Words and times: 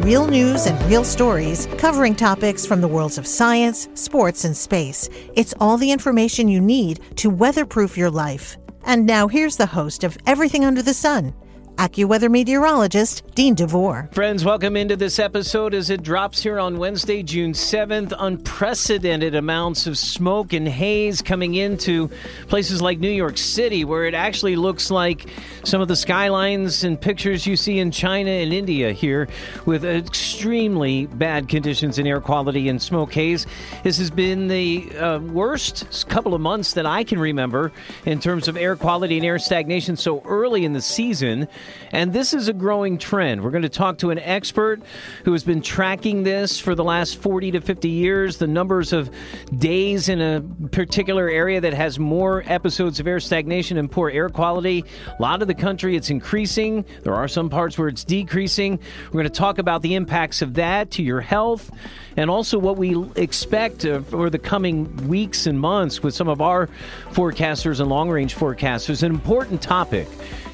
Real 0.00 0.26
news 0.26 0.66
and 0.66 0.80
real 0.84 1.04
stories 1.04 1.66
covering 1.78 2.14
topics 2.14 2.66
from 2.66 2.80
the 2.80 2.88
worlds 2.88 3.18
of 3.18 3.26
science, 3.26 3.88
sports, 3.94 4.44
and 4.44 4.56
space. 4.56 5.08
It's 5.34 5.54
all 5.58 5.78
the 5.78 5.90
information 5.90 6.48
you 6.48 6.60
need 6.60 7.00
to 7.16 7.30
weatherproof 7.30 7.96
your 7.96 8.10
life. 8.10 8.56
And 8.84 9.06
now 9.06 9.26
here's 9.26 9.56
the 9.56 9.66
host 9.66 10.04
of 10.04 10.16
Everything 10.26 10.64
Under 10.64 10.82
the 10.82 10.94
Sun, 10.94 11.34
AccuWeather 11.78 12.30
meteorologist 12.30 13.22
Dean 13.34 13.54
DeVore. 13.54 14.08
Friends, 14.12 14.46
welcome 14.46 14.78
into 14.78 14.96
this 14.96 15.18
episode 15.18 15.74
as 15.74 15.90
it 15.90 16.02
drops 16.02 16.42
here 16.42 16.58
on 16.58 16.78
Wednesday, 16.78 17.22
June 17.22 17.52
7th. 17.52 18.14
Unprecedented 18.18 19.34
amounts 19.34 19.86
of 19.86 19.98
smoke 19.98 20.54
and 20.54 20.66
haze 20.66 21.20
coming 21.20 21.54
into 21.54 22.08
places 22.48 22.80
like 22.80 22.98
New 22.98 23.10
York 23.10 23.36
City, 23.36 23.84
where 23.84 24.04
it 24.04 24.14
actually 24.14 24.56
looks 24.56 24.90
like 24.90 25.28
some 25.64 25.82
of 25.82 25.88
the 25.88 25.96
skylines 25.96 26.82
and 26.82 26.98
pictures 26.98 27.46
you 27.46 27.56
see 27.56 27.78
in 27.78 27.90
China 27.90 28.30
and 28.30 28.54
India 28.54 28.92
here 28.92 29.28
with 29.66 29.84
extremely 29.84 31.04
bad 31.06 31.46
conditions 31.46 31.98
in 31.98 32.06
air 32.06 32.22
quality 32.22 32.70
and 32.70 32.80
smoke 32.80 33.12
haze. 33.12 33.46
This 33.82 33.98
has 33.98 34.10
been 34.10 34.48
the 34.48 34.96
uh, 34.96 35.18
worst 35.18 36.08
couple 36.08 36.32
of 36.32 36.40
months 36.40 36.72
that 36.72 36.86
I 36.86 37.04
can 37.04 37.18
remember 37.18 37.70
in 38.06 38.18
terms 38.18 38.48
of 38.48 38.56
air 38.56 38.76
quality 38.76 39.18
and 39.18 39.26
air 39.26 39.38
stagnation 39.38 39.96
so 39.96 40.22
early 40.24 40.64
in 40.64 40.72
the 40.72 40.80
season. 40.80 41.48
And 41.92 42.12
this 42.12 42.34
is 42.34 42.48
a 42.48 42.52
growing 42.52 42.98
trend. 42.98 43.42
We're 43.42 43.50
going 43.50 43.62
to 43.62 43.68
talk 43.68 43.98
to 43.98 44.10
an 44.10 44.18
expert 44.18 44.82
who 45.24 45.32
has 45.32 45.44
been 45.44 45.62
tracking 45.62 46.22
this 46.22 46.58
for 46.58 46.74
the 46.74 46.84
last 46.84 47.20
40 47.20 47.52
to 47.52 47.60
50 47.60 47.88
years, 47.88 48.38
the 48.38 48.46
numbers 48.46 48.92
of 48.92 49.10
days 49.58 50.08
in 50.08 50.20
a 50.20 50.42
particular 50.68 51.28
area 51.28 51.60
that 51.60 51.74
has 51.74 51.98
more 51.98 52.42
episodes 52.46 53.00
of 53.00 53.06
air 53.06 53.20
stagnation 53.20 53.78
and 53.78 53.90
poor 53.90 54.10
air 54.10 54.28
quality. 54.28 54.84
A 55.18 55.22
lot 55.22 55.42
of 55.42 55.48
the 55.48 55.54
country, 55.54 55.96
it's 55.96 56.10
increasing. 56.10 56.84
There 57.02 57.14
are 57.14 57.28
some 57.28 57.48
parts 57.48 57.78
where 57.78 57.88
it's 57.88 58.04
decreasing. 58.04 58.78
We're 59.06 59.22
going 59.22 59.24
to 59.24 59.30
talk 59.30 59.58
about 59.58 59.82
the 59.82 59.94
impacts 59.94 60.42
of 60.42 60.54
that 60.54 60.90
to 60.92 61.02
your 61.02 61.20
health 61.20 61.70
and 62.16 62.30
also 62.30 62.58
what 62.58 62.76
we 62.76 62.96
expect 63.16 63.84
uh, 63.84 64.00
for 64.00 64.30
the 64.30 64.38
coming 64.38 65.08
weeks 65.08 65.46
and 65.46 65.60
months 65.60 66.02
with 66.02 66.14
some 66.14 66.28
of 66.28 66.40
our 66.40 66.68
forecasters 67.10 67.80
and 67.80 67.88
long 67.88 68.10
range 68.10 68.34
forecasters. 68.34 69.02
An 69.02 69.12
important 69.12 69.62
topic 69.62 70.08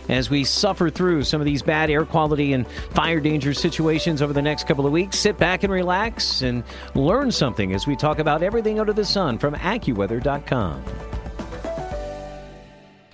as 0.09 0.29
we 0.29 0.45
suffer 0.45 0.91
through 0.91 1.25
some 1.25 1.41
of 1.41 1.45
these 1.45 1.63
bad 1.63 1.91
air 1.91 2.05
quality 2.05 2.53
and 2.53 2.67
fire 2.91 3.21
danger 3.21 3.55
situations 3.55 4.21
over 4.21 4.33
the 4.33 4.43
next 4.43 4.67
couple 4.67 4.87
of 4.87 4.93
weeks. 4.93 5.19
Sit 5.19 5.39
back 5.39 5.63
and 5.63 5.73
relax 5.73 6.43
and 6.43 6.65
learn 6.95 7.31
something 7.31 7.73
as 7.73 7.87
we 7.87 7.97
talk 7.97 8.19
about 8.19 8.43
everything 8.43 8.81
under 8.81 8.93
the 8.93 9.05
sun 9.05 9.39
from 9.39 9.55
AccuWeather.com. 9.55 10.83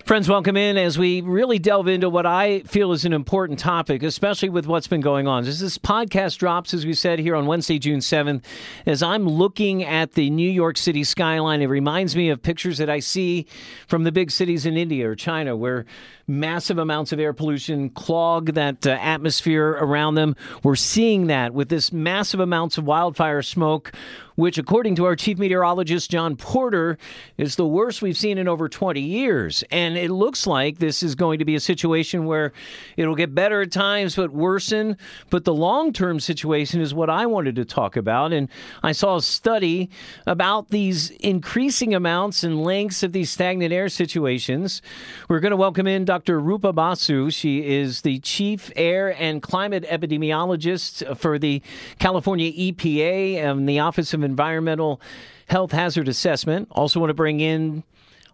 Friends, 0.09 0.27
welcome 0.27 0.57
in 0.57 0.75
as 0.75 0.97
we 0.97 1.21
really 1.21 1.59
delve 1.59 1.87
into 1.87 2.09
what 2.09 2.25
I 2.25 2.61
feel 2.61 2.93
is 2.93 3.05
an 3.05 3.13
important 3.13 3.59
topic, 3.59 4.01
especially 4.01 4.49
with 4.49 4.65
what's 4.65 4.87
been 4.87 5.01
going 5.01 5.27
on. 5.27 5.45
As 5.45 5.59
this 5.59 5.77
podcast 5.77 6.39
drops, 6.39 6.73
as 6.73 6.83
we 6.83 6.95
said 6.95 7.19
here 7.19 7.35
on 7.35 7.45
Wednesday, 7.45 7.77
June 7.77 7.99
7th, 7.99 8.43
as 8.87 9.03
I'm 9.03 9.29
looking 9.29 9.83
at 9.83 10.13
the 10.13 10.31
New 10.31 10.49
York 10.49 10.77
City 10.77 11.03
skyline, 11.03 11.61
it 11.61 11.67
reminds 11.67 12.15
me 12.15 12.29
of 12.29 12.41
pictures 12.41 12.79
that 12.79 12.89
I 12.89 13.01
see 13.01 13.45
from 13.85 14.03
the 14.03 14.11
big 14.11 14.31
cities 14.31 14.65
in 14.65 14.77
India 14.77 15.07
or 15.07 15.13
China 15.13 15.55
where 15.55 15.85
massive 16.29 16.77
amounts 16.77 17.11
of 17.11 17.19
air 17.19 17.33
pollution 17.33 17.89
clog 17.89 18.53
that 18.53 18.85
uh, 18.85 18.91
atmosphere 18.91 19.69
around 19.71 20.15
them. 20.15 20.35
We're 20.63 20.75
seeing 20.75 21.27
that 21.27 21.53
with 21.53 21.69
this 21.69 21.91
massive 21.91 22.39
amounts 22.39 22.77
of 22.77 22.85
wildfire 22.85 23.41
smoke, 23.41 23.91
which, 24.39 24.57
according 24.57 24.95
to 24.95 25.03
our 25.03 25.17
chief 25.17 25.37
meteorologist, 25.37 26.09
John 26.09 26.37
Porter, 26.37 26.97
is 27.37 27.57
the 27.57 27.67
worst 27.67 28.01
we've 28.01 28.15
seen 28.15 28.37
in 28.37 28.47
over 28.47 28.69
20 28.69 29.01
years. 29.01 29.65
And 29.69 29.97
it 29.97 30.09
looks 30.09 30.47
like 30.47 30.79
this 30.79 31.03
is 31.03 31.13
going 31.13 31.39
to 31.39 31.45
be 31.45 31.55
a 31.55 31.59
situation 31.59 32.25
where 32.25 32.53
it'll 32.95 33.15
get 33.15 33.35
better 33.35 33.61
at 33.63 33.71
times, 33.73 34.15
but 34.15 34.31
worsen. 34.31 34.95
But 35.29 35.43
the 35.43 35.53
long 35.53 35.91
term 35.91 36.21
situation 36.21 36.79
is 36.79 36.93
what 36.93 37.09
I 37.09 37.25
wanted 37.25 37.55
to 37.57 37.65
talk 37.65 37.97
about. 37.97 38.31
And 38.31 38.47
I 38.81 38.93
saw 38.93 39.17
a 39.17 39.21
study 39.21 39.89
about 40.25 40.69
these 40.69 41.09
increasing 41.09 41.93
amounts 41.93 42.41
and 42.41 42.63
lengths 42.63 43.03
of 43.03 43.11
these 43.11 43.29
stagnant 43.29 43.73
air 43.73 43.89
situations. 43.89 44.81
We're 45.27 45.41
going 45.41 45.51
to 45.51 45.57
welcome 45.57 45.85
in 45.85 46.05
Dr. 46.05 46.18
Dr. 46.19 46.41
Rupa 46.41 46.73
Basu. 46.73 47.29
She 47.29 47.65
is 47.65 48.01
the 48.01 48.19
chief 48.19 48.73
air 48.75 49.15
and 49.17 49.41
climate 49.41 49.85
epidemiologist 49.87 51.15
for 51.15 51.39
the 51.39 51.61
California 51.97 52.51
EPA 52.51 53.35
and 53.35 53.69
the 53.69 53.79
Office 53.79 54.13
of 54.13 54.21
Environmental 54.21 54.99
Health 55.47 55.71
Hazard 55.71 56.09
Assessment. 56.09 56.67
Also, 56.71 56.99
want 56.99 57.09
to 57.09 57.13
bring 57.13 57.39
in 57.39 57.83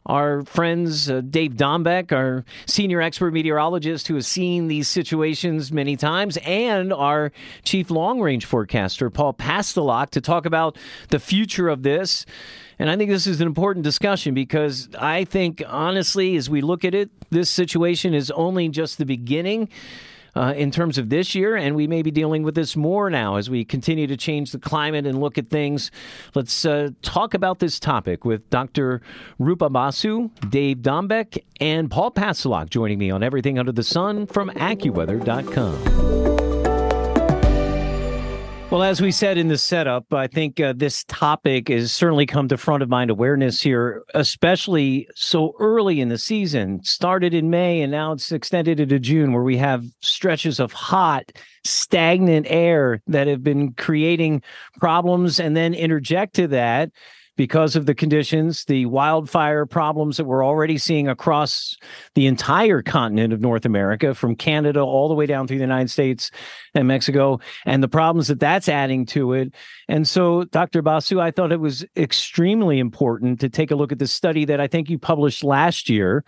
our 0.07 0.43
friends 0.45 1.11
uh, 1.11 1.21
Dave 1.21 1.53
Dombek, 1.53 2.11
our 2.11 2.43
senior 2.65 3.01
expert 3.01 3.33
meteorologist 3.33 4.07
who 4.07 4.15
has 4.15 4.25
seen 4.25 4.67
these 4.67 4.87
situations 4.87 5.71
many 5.71 5.95
times, 5.95 6.37
and 6.37 6.91
our 6.91 7.31
chief 7.63 7.91
long 7.91 8.19
range 8.19 8.45
forecaster, 8.45 9.11
Paul 9.11 9.35
Pastelok, 9.35 10.09
to 10.09 10.21
talk 10.21 10.47
about 10.47 10.75
the 11.09 11.19
future 11.19 11.69
of 11.69 11.83
this. 11.83 12.25
And 12.79 12.89
I 12.89 12.97
think 12.97 13.09
this 13.09 13.27
is 13.27 13.41
an 13.41 13.47
important 13.47 13.83
discussion 13.83 14.33
because 14.33 14.89
I 14.99 15.23
think, 15.23 15.63
honestly, 15.67 16.35
as 16.35 16.49
we 16.49 16.61
look 16.61 16.83
at 16.83 16.93
it, 16.93 17.09
this 17.29 17.49
situation 17.49 18.13
is 18.13 18.31
only 18.31 18.69
just 18.69 18.97
the 18.97 19.05
beginning. 19.05 19.69
Uh, 20.37 20.51
in 20.57 20.69
terms 20.69 20.97
of 20.97 21.07
this 21.07 21.33
year, 21.33 21.55
and 21.55 21.77
we 21.77 21.87
may 21.87 22.01
be 22.01 22.11
dealing 22.11 22.43
with 22.43 22.55
this 22.55 22.75
more 22.75 23.09
now 23.09 23.37
as 23.37 23.49
we 23.49 23.63
continue 23.63 24.05
to 24.05 24.17
change 24.17 24.51
the 24.51 24.59
climate 24.59 25.07
and 25.07 25.21
look 25.21 25.37
at 25.37 25.47
things. 25.47 25.91
Let's 26.33 26.65
uh, 26.65 26.89
talk 27.01 27.33
about 27.33 27.59
this 27.59 27.79
topic 27.79 28.25
with 28.25 28.49
Dr. 28.49 29.01
Rupa 29.39 29.69
Basu, 29.69 30.31
Dave 30.49 30.79
Dombek, 30.79 31.37
and 31.61 31.89
Paul 31.89 32.11
Pastelok 32.11 32.69
joining 32.69 32.99
me 32.99 33.09
on 33.09 33.23
Everything 33.23 33.57
Under 33.57 33.71
the 33.71 33.81
Sun 33.81 34.27
from 34.27 34.49
AccuWeather.com. 34.49 36.14
Well, 38.75 38.83
as 38.83 39.01
we 39.01 39.13
said 39.13 39.37
in 39.37 39.47
the 39.47 39.57
setup, 39.57 40.13
I 40.13 40.27
think 40.27 40.59
uh, 40.59 40.73
this 40.75 41.05
topic 41.05 41.69
has 41.69 41.93
certainly 41.93 42.25
come 42.25 42.49
to 42.49 42.57
front 42.57 42.83
of 42.83 42.89
mind 42.89 43.09
awareness 43.09 43.61
here, 43.61 44.03
especially 44.13 45.07
so 45.15 45.55
early 45.61 46.01
in 46.01 46.09
the 46.09 46.17
season. 46.17 46.83
Started 46.83 47.33
in 47.33 47.49
May 47.49 47.81
and 47.81 47.89
now 47.89 48.11
it's 48.11 48.33
extended 48.33 48.81
into 48.81 48.99
June, 48.99 49.31
where 49.31 49.43
we 49.43 49.55
have 49.55 49.85
stretches 50.01 50.59
of 50.59 50.73
hot, 50.73 51.31
stagnant 51.63 52.47
air 52.49 53.01
that 53.07 53.27
have 53.27 53.45
been 53.45 53.71
creating 53.75 54.43
problems. 54.77 55.39
And 55.39 55.55
then 55.55 55.73
interject 55.73 56.33
to 56.35 56.49
that 56.49 56.91
because 57.35 57.75
of 57.75 57.85
the 57.85 57.95
conditions, 57.95 58.65
the 58.65 58.85
wildfire 58.85 59.65
problems 59.65 60.17
that 60.17 60.25
we're 60.25 60.45
already 60.45 60.77
seeing 60.77 61.07
across 61.07 61.77
the 62.13 62.27
entire 62.27 62.81
continent 62.81 63.33
of 63.33 63.41
North 63.41 63.65
America, 63.65 64.13
from 64.15 64.35
Canada 64.35 64.79
all 64.79 65.07
the 65.07 65.13
way 65.13 65.25
down 65.25 65.47
through 65.47 65.57
the 65.57 65.63
United 65.63 65.89
States 65.89 66.31
and 66.73 66.87
Mexico, 66.87 67.39
and 67.65 67.83
the 67.83 67.87
problems 67.87 68.27
that 68.27 68.39
that's 68.39 68.69
adding 68.69 69.05
to 69.05 69.33
it. 69.33 69.53
And 69.87 70.07
so, 70.07 70.45
Dr. 70.45 70.81
Basu, 70.81 71.19
I 71.19 71.31
thought 71.31 71.51
it 71.51 71.59
was 71.59 71.85
extremely 71.97 72.79
important 72.79 73.39
to 73.41 73.49
take 73.49 73.71
a 73.71 73.75
look 73.75 73.91
at 73.91 73.99
the 73.99 74.07
study 74.07 74.45
that 74.45 74.61
I 74.61 74.67
think 74.67 74.89
you 74.89 74.97
published 74.97 75.43
last 75.43 75.89
year 75.89 76.23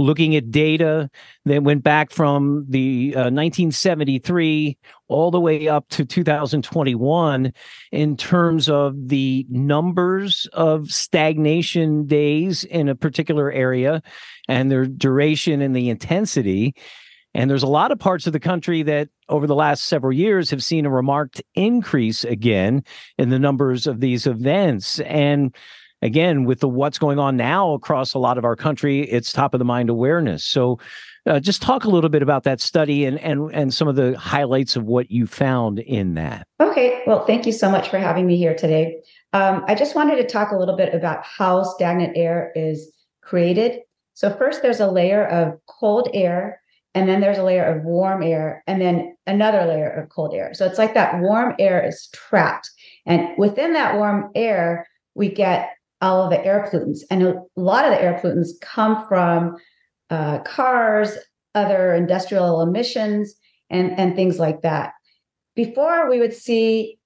looking 0.00 0.34
at 0.34 0.50
data 0.50 1.10
that 1.44 1.62
went 1.62 1.82
back 1.82 2.10
from 2.10 2.64
the 2.68 3.12
uh, 3.14 3.30
1973 3.30 4.78
all 5.08 5.30
the 5.30 5.40
way 5.40 5.68
up 5.68 5.88
to 5.90 6.04
2021 6.04 7.52
in 7.92 8.16
terms 8.16 8.68
of 8.68 9.08
the 9.08 9.46
numbers 9.50 10.48
of 10.52 10.90
stagnation 10.90 12.06
days 12.06 12.64
in 12.64 12.88
a 12.88 12.94
particular 12.94 13.52
area 13.52 14.02
and 14.48 14.70
their 14.70 14.86
duration 14.86 15.60
and 15.60 15.76
the 15.76 15.90
intensity. 15.90 16.74
And 17.34 17.48
there's 17.48 17.62
a 17.62 17.68
lot 17.68 17.92
of 17.92 17.98
parts 17.98 18.26
of 18.26 18.32
the 18.32 18.40
country 18.40 18.82
that 18.82 19.08
over 19.28 19.46
the 19.46 19.54
last 19.54 19.84
several 19.84 20.12
years 20.12 20.50
have 20.50 20.64
seen 20.64 20.86
a 20.86 20.90
remarked 20.90 21.42
increase 21.54 22.24
again 22.24 22.82
in 23.18 23.28
the 23.28 23.38
numbers 23.38 23.86
of 23.86 24.00
these 24.00 24.26
events. 24.26 24.98
And 25.00 25.54
again, 26.02 26.44
with 26.44 26.60
the 26.60 26.68
what's 26.68 26.98
going 26.98 27.18
on 27.18 27.36
now 27.36 27.72
across 27.72 28.14
a 28.14 28.18
lot 28.18 28.38
of 28.38 28.44
our 28.44 28.56
country, 28.56 29.02
it's 29.02 29.32
top 29.32 29.54
of 29.54 29.58
the 29.58 29.64
mind 29.64 29.90
awareness. 29.90 30.44
So, 30.44 30.78
uh, 31.26 31.38
just 31.38 31.60
talk 31.60 31.84
a 31.84 31.90
little 31.90 32.08
bit 32.08 32.22
about 32.22 32.44
that 32.44 32.60
study 32.60 33.04
and 33.04 33.18
and 33.20 33.50
and 33.54 33.74
some 33.74 33.88
of 33.88 33.96
the 33.96 34.18
highlights 34.18 34.76
of 34.76 34.84
what 34.84 35.10
you 35.10 35.26
found 35.26 35.78
in 35.78 36.14
that. 36.14 36.46
Okay, 36.60 37.02
well, 37.06 37.26
thank 37.26 37.46
you 37.46 37.52
so 37.52 37.70
much 37.70 37.88
for 37.88 37.98
having 37.98 38.26
me 38.26 38.36
here 38.36 38.54
today. 38.54 39.00
Um, 39.32 39.64
I 39.68 39.74
just 39.74 39.94
wanted 39.94 40.16
to 40.16 40.26
talk 40.26 40.50
a 40.50 40.56
little 40.56 40.76
bit 40.76 40.94
about 40.94 41.24
how 41.24 41.62
stagnant 41.62 42.16
air 42.16 42.52
is 42.54 42.90
created. 43.22 43.80
So 44.14 44.34
first 44.34 44.62
there's 44.62 44.80
a 44.80 44.90
layer 44.90 45.26
of 45.26 45.58
cold 45.66 46.08
air, 46.14 46.60
and 46.94 47.08
then 47.08 47.20
there's 47.20 47.38
a 47.38 47.44
layer 47.44 47.64
of 47.64 47.84
warm 47.84 48.22
air, 48.22 48.64
and 48.66 48.80
then 48.80 49.16
another 49.26 49.66
layer 49.66 49.90
of 49.90 50.08
cold 50.08 50.34
air. 50.34 50.54
So 50.54 50.66
it's 50.66 50.78
like 50.78 50.94
that 50.94 51.20
warm 51.20 51.54
air 51.58 51.86
is 51.86 52.08
trapped. 52.12 52.70
And 53.06 53.28
within 53.38 53.74
that 53.74 53.96
warm 53.96 54.30
air, 54.34 54.88
we 55.14 55.28
get 55.28 55.70
all 56.00 56.22
of 56.22 56.30
the 56.30 56.44
air 56.44 56.68
pollutants. 56.70 57.00
And 57.10 57.22
a 57.22 57.42
lot 57.56 57.84
of 57.84 57.92
the 57.92 58.02
air 58.02 58.20
pollutants 58.22 58.50
come 58.60 59.06
from 59.06 59.56
uh, 60.08 60.38
cars, 60.40 61.16
other 61.54 61.94
industrial 61.94 62.62
emissions, 62.62 63.34
and, 63.68 63.98
and 63.98 64.16
things 64.16 64.38
like 64.38 64.62
that. 64.62 64.92
Before, 65.54 66.08
we 66.08 66.18
would 66.18 66.34
see 66.34 66.98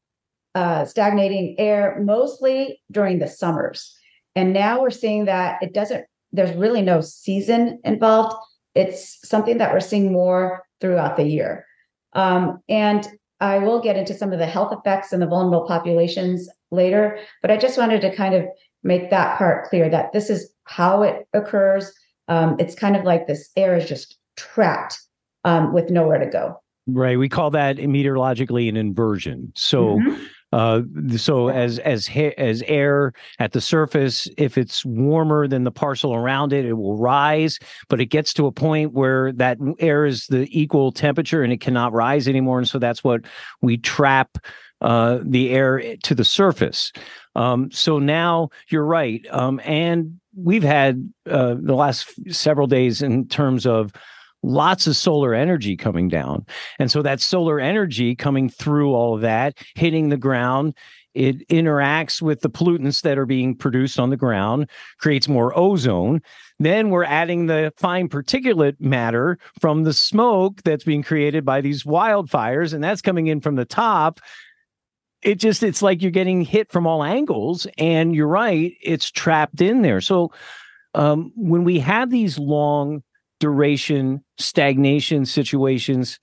uh, 0.55 0.85
stagnating 0.85 1.56
air 1.58 2.00
mostly 2.02 2.81
during 2.91 3.19
the 3.19 3.29
summers. 3.29 3.96
And 4.37 4.52
now 4.52 4.81
we're 4.81 4.91
seeing 4.91 5.25
that 5.26 5.62
it 5.62 5.75
doesn't, 5.75 6.05
there's 6.32 6.56
really 6.56 6.82
no 6.82 7.00
season 7.00 7.81
involved. 7.85 8.37
It's 8.75 9.19
something 9.29 9.58
that 9.58 9.73
we're 9.73 9.81
seeing 9.81 10.12
more 10.12 10.64
throughout 10.81 11.17
the 11.17 11.25
year. 11.25 11.67
Um, 12.12 12.61
and 12.69 13.06
I 13.40 13.58
will 13.58 13.81
get 13.81 13.97
into 13.97 14.14
some 14.14 14.32
of 14.32 14.38
the 14.38 14.47
health 14.47 14.73
effects 14.73 15.12
and 15.12 15.20
the 15.20 15.26
vulnerable 15.26 15.67
populations 15.67 16.49
later, 16.70 17.19
but 17.43 17.50
I 17.50 17.56
just 17.56 17.79
wanted 17.79 18.00
to 18.02 18.14
kind 18.14 18.35
of 18.35 18.44
make 18.84 19.10
that 19.10 19.36
part 19.38 19.69
clear 19.69 19.88
that 19.88 20.12
this 20.12 20.31
is 20.31 20.50
how 20.64 21.02
it 21.02 21.26
occurs. 21.32 21.92
Um, 22.28 22.56
it's 22.58 22.75
kind 22.75 22.96
of 22.96 23.04
like 23.04 23.26
this 23.26 23.50
air 23.56 23.76
is 23.76 23.88
just 23.88 24.19
trapped 24.36 25.00
um, 25.44 25.72
with 25.72 25.90
nowhere 25.90 26.19
to 26.19 26.31
go. 26.31 26.60
Right. 26.86 27.19
We 27.19 27.28
call 27.31 27.50
that 27.50 27.78
meteorologically 27.78 28.69
an 28.69 28.76
inversion. 28.76 29.52
So, 29.56 29.98
mm-hmm. 29.98 30.25
uh, 30.52 31.16
so 31.16 31.48
as 31.48 31.78
as 31.78 32.10
as 32.36 32.62
air 32.66 33.14
at 33.38 33.52
the 33.52 33.60
surface, 33.62 34.28
if 34.36 34.58
it's 34.58 34.84
warmer 34.84 35.48
than 35.48 35.64
the 35.64 35.70
parcel 35.70 36.14
around 36.14 36.52
it, 36.52 36.66
it 36.66 36.75
will 36.75 36.98
rise. 36.98 37.58
But 37.88 38.02
it 38.02 38.06
gets 38.06 38.34
to 38.34 38.46
a 38.46 38.52
point 38.52 38.92
where 38.92 39.32
that 39.32 39.56
air 39.78 40.04
is 40.04 40.26
the 40.26 40.46
equal 40.50 40.92
temperature 40.92 41.42
and 41.42 41.54
it 41.54 41.62
cannot 41.62 41.94
rise 41.94 42.28
anymore. 42.28 42.58
And 42.58 42.69
so 42.69 42.78
that's 42.78 43.02
what 43.02 43.22
we 43.62 43.78
trap 43.78 44.37
uh, 44.84 45.19
the 45.22 45.48
air 45.50 45.96
to 46.02 46.14
the 46.14 46.25
surface. 46.25 46.92
Um, 47.34 47.70
so 47.70 47.98
now 47.98 48.50
you're 48.69 48.84
right. 48.84 49.26
Um, 49.31 49.58
and 49.64 50.20
we've 50.36 50.62
had 50.62 51.10
uh, 51.28 51.54
the 51.58 51.75
last 51.75 52.12
several 52.31 52.66
days 52.66 53.00
in 53.00 53.26
terms 53.26 53.66
of 53.66 53.92
lots 54.42 54.86
of 54.86 54.94
solar 54.94 55.32
energy 55.32 55.75
coming 55.75 56.08
down. 56.08 56.44
And 56.78 56.90
so 56.90 57.00
that 57.00 57.22
solar 57.22 57.58
energy 57.58 58.14
coming 58.14 58.50
through 58.50 58.92
all 58.92 59.14
of 59.14 59.22
that, 59.22 59.56
hitting 59.75 60.10
the 60.10 60.19
ground, 60.19 60.75
it 61.14 61.48
interacts 61.48 62.20
with 62.20 62.40
the 62.40 62.50
pollutants 62.50 63.00
that 63.02 63.16
are 63.16 63.25
being 63.25 63.54
produced 63.54 63.98
on 63.98 64.10
the 64.10 64.19
ground, 64.19 64.69
creates 64.98 65.28
more 65.28 65.56
ozone. 65.58 66.20
Then 66.58 66.90
we're 66.90 67.04
adding 67.04 67.46
the 67.46 67.72
fine 67.78 68.08
particulate 68.08 68.80
matter 68.80 69.38
from 69.60 69.84
the 69.84 69.94
smoke 69.94 70.60
that's 70.62 70.84
being 70.84 71.02
created 71.02 71.44
by 71.44 71.62
these 71.62 71.84
wildfires, 71.84 72.75
and 72.75 72.84
that's 72.84 73.00
coming 73.00 73.28
in 73.28 73.40
from 73.40 73.54
the 73.54 73.64
top 73.64 74.20
it 75.25 75.37
just 75.37 75.62
it's 75.62 75.82
like 75.82 76.03
you're 76.03 76.11
getting 76.11 76.43
hit 76.43 76.71
from 76.71 76.87
all 76.87 77.03
angles 77.03 77.67
and 77.79 78.15
you're 78.15 78.29
right 78.29 78.76
it's 78.81 79.11
trapped 79.11 79.61
in 79.61 79.82
there. 79.82 80.00
So 80.00 80.31
um, 80.94 81.32
when 81.35 81.65
we 81.65 81.81
have 81.81 82.11
these 82.11 82.38
long 82.38 83.03
duration 83.41 84.23
stagnation 84.38 85.26
situations 85.26 86.21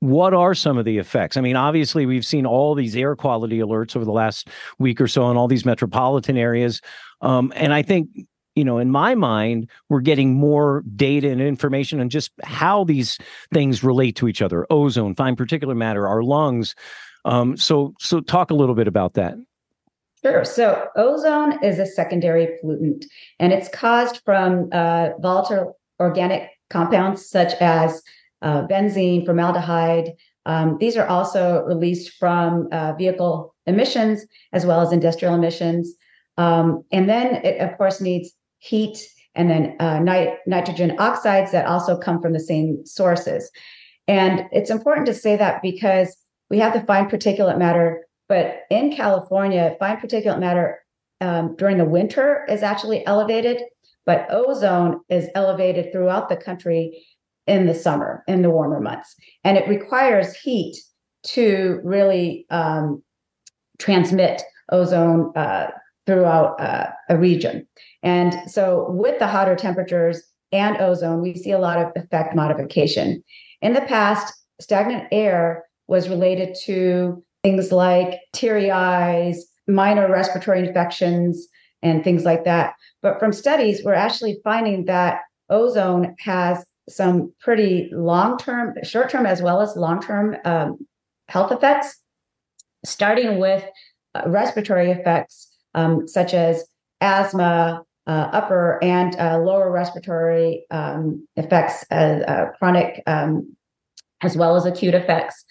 what 0.00 0.32
are 0.32 0.54
some 0.54 0.78
of 0.78 0.84
the 0.84 0.98
effects? 0.98 1.36
I 1.36 1.40
mean 1.40 1.56
obviously 1.56 2.06
we've 2.06 2.26
seen 2.26 2.46
all 2.46 2.74
these 2.74 2.96
air 2.96 3.14
quality 3.14 3.58
alerts 3.58 3.94
over 3.94 4.04
the 4.04 4.12
last 4.12 4.48
week 4.78 5.00
or 5.00 5.08
so 5.08 5.30
in 5.30 5.36
all 5.36 5.48
these 5.48 5.64
metropolitan 5.64 6.36
areas 6.36 6.80
um, 7.20 7.52
and 7.56 7.74
i 7.74 7.82
think 7.82 8.08
you 8.54 8.64
know 8.64 8.78
in 8.78 8.90
my 8.90 9.14
mind 9.14 9.68
we're 9.88 10.00
getting 10.00 10.34
more 10.34 10.84
data 10.94 11.30
and 11.30 11.40
information 11.40 12.00
on 12.00 12.08
just 12.08 12.30
how 12.44 12.84
these 12.84 13.18
things 13.52 13.82
relate 13.84 14.16
to 14.16 14.28
each 14.28 14.42
other. 14.42 14.66
Ozone 14.70 15.14
fine 15.14 15.36
particulate 15.36 15.76
matter 15.76 16.06
our 16.06 16.22
lungs 16.22 16.74
um, 17.24 17.56
so, 17.56 17.94
so 17.98 18.20
talk 18.20 18.50
a 18.50 18.54
little 18.54 18.74
bit 18.74 18.88
about 18.88 19.14
that. 19.14 19.34
Sure. 20.22 20.44
So, 20.44 20.88
ozone 20.96 21.62
is 21.62 21.78
a 21.78 21.86
secondary 21.86 22.58
pollutant, 22.62 23.04
and 23.38 23.52
it's 23.52 23.68
caused 23.68 24.20
from 24.24 24.68
uh, 24.72 25.10
volatile 25.20 25.78
organic 26.00 26.50
compounds 26.70 27.28
such 27.28 27.54
as 27.60 28.02
uh, 28.42 28.66
benzene, 28.66 29.24
formaldehyde. 29.24 30.12
Um, 30.46 30.76
these 30.80 30.96
are 30.96 31.06
also 31.06 31.62
released 31.64 32.14
from 32.18 32.68
uh, 32.72 32.94
vehicle 32.94 33.54
emissions 33.66 34.24
as 34.52 34.64
well 34.66 34.80
as 34.80 34.92
industrial 34.92 35.34
emissions. 35.34 35.94
Um, 36.36 36.84
and 36.90 37.08
then 37.08 37.36
it, 37.44 37.60
of 37.60 37.76
course, 37.76 38.00
needs 38.00 38.32
heat 38.58 38.98
and 39.34 39.50
then 39.50 39.76
uh, 39.78 39.98
nit- 40.00 40.38
nitrogen 40.46 40.96
oxides 40.98 41.52
that 41.52 41.66
also 41.66 41.96
come 41.96 42.20
from 42.20 42.32
the 42.32 42.40
same 42.40 42.84
sources. 42.84 43.50
And 44.06 44.46
it's 44.52 44.70
important 44.70 45.06
to 45.06 45.14
say 45.14 45.36
that 45.36 45.62
because 45.62 46.16
we 46.50 46.58
have 46.58 46.72
the 46.72 46.82
fine 46.82 47.08
particulate 47.08 47.58
matter, 47.58 48.06
but 48.28 48.62
in 48.70 48.94
California, 48.94 49.76
fine 49.78 49.98
particulate 49.98 50.40
matter 50.40 50.80
um, 51.20 51.56
during 51.56 51.78
the 51.78 51.84
winter 51.84 52.46
is 52.48 52.62
actually 52.62 53.06
elevated, 53.06 53.62
but 54.06 54.26
ozone 54.30 55.00
is 55.08 55.28
elevated 55.34 55.92
throughout 55.92 56.28
the 56.28 56.36
country 56.36 57.04
in 57.46 57.66
the 57.66 57.74
summer, 57.74 58.22
in 58.28 58.42
the 58.42 58.50
warmer 58.50 58.80
months. 58.80 59.14
And 59.44 59.56
it 59.56 59.68
requires 59.68 60.34
heat 60.34 60.76
to 61.24 61.80
really 61.82 62.46
um, 62.50 63.02
transmit 63.78 64.42
ozone 64.70 65.32
uh, 65.36 65.68
throughout 66.06 66.60
uh, 66.60 66.90
a 67.08 67.18
region. 67.18 67.66
And 68.02 68.34
so, 68.50 68.86
with 68.90 69.18
the 69.18 69.26
hotter 69.26 69.56
temperatures 69.56 70.22
and 70.52 70.78
ozone, 70.78 71.20
we 71.20 71.34
see 71.34 71.50
a 71.50 71.58
lot 71.58 71.78
of 71.78 71.92
effect 71.96 72.34
modification. 72.34 73.22
In 73.60 73.72
the 73.72 73.82
past, 73.82 74.32
stagnant 74.60 75.08
air 75.12 75.64
was 75.88 76.08
related 76.08 76.54
to 76.66 77.22
things 77.42 77.72
like 77.72 78.20
teary 78.32 78.70
eyes, 78.70 79.44
minor 79.66 80.10
respiratory 80.10 80.66
infections, 80.66 81.48
and 81.82 82.04
things 82.04 82.24
like 82.24 82.44
that. 82.44 82.74
But 83.02 83.18
from 83.18 83.32
studies, 83.32 83.82
we're 83.84 83.94
actually 83.94 84.40
finding 84.44 84.84
that 84.86 85.20
ozone 85.50 86.14
has 86.20 86.64
some 86.88 87.32
pretty 87.40 87.90
long 87.92 88.38
term, 88.38 88.74
short 88.82 89.10
term, 89.10 89.26
as 89.26 89.42
well 89.42 89.60
as 89.60 89.76
long 89.76 90.00
term 90.00 90.36
um, 90.44 90.78
health 91.28 91.52
effects, 91.52 91.96
starting 92.84 93.38
with 93.38 93.64
uh, 94.14 94.22
respiratory 94.26 94.90
effects 94.90 95.48
um, 95.74 96.08
such 96.08 96.34
as 96.34 96.64
asthma, 97.00 97.82
uh, 98.06 98.30
upper 98.32 98.82
and 98.82 99.14
uh, 99.16 99.38
lower 99.38 99.70
respiratory 99.70 100.64
um, 100.70 101.26
effects, 101.36 101.84
uh, 101.90 102.20
uh, 102.26 102.46
chronic 102.58 103.02
um, 103.06 103.54
as 104.22 104.36
well 104.36 104.56
as 104.56 104.64
acute 104.64 104.94
effects. 104.94 105.44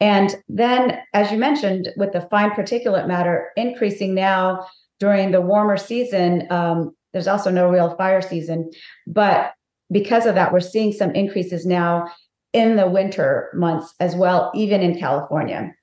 And 0.00 0.36
then, 0.48 0.98
as 1.12 1.32
you 1.32 1.38
mentioned, 1.38 1.88
with 1.96 2.12
the 2.12 2.22
fine 2.30 2.50
particulate 2.50 3.08
matter 3.08 3.50
increasing 3.56 4.14
now 4.14 4.66
during 5.00 5.32
the 5.32 5.40
warmer 5.40 5.76
season, 5.76 6.46
um, 6.50 6.94
there's 7.12 7.26
also 7.26 7.50
no 7.50 7.68
real 7.68 7.96
fire 7.96 8.20
season. 8.20 8.70
But 9.06 9.52
because 9.90 10.26
of 10.26 10.34
that, 10.34 10.52
we're 10.52 10.60
seeing 10.60 10.92
some 10.92 11.10
increases 11.12 11.66
now 11.66 12.10
in 12.52 12.76
the 12.76 12.88
winter 12.88 13.50
months 13.54 13.94
as 14.00 14.14
well, 14.14 14.52
even 14.54 14.82
in 14.82 14.98
California. 14.98 15.74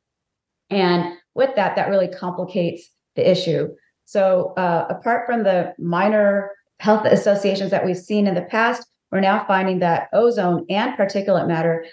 And 0.70 1.18
with 1.34 1.56
that, 1.56 1.76
that 1.76 1.90
really 1.90 2.08
complicates 2.08 2.90
the 3.16 3.30
issue. 3.30 3.70
So, 4.06 4.54
uh, 4.58 4.86
apart 4.90 5.26
from 5.26 5.44
the 5.44 5.74
minor 5.78 6.52
health 6.80 7.06
associations 7.06 7.72
that 7.72 7.86
we've 7.86 7.98
seen 7.98 8.28
in 8.28 8.36
the 8.36 8.42
past, 8.44 8.86
we're 9.12 9.20
now 9.20 9.46
finding 9.46 9.80
that 9.80 10.10
ozone 10.14 10.66
and 10.70 10.98
particulate 10.98 11.48
matter 11.48 11.86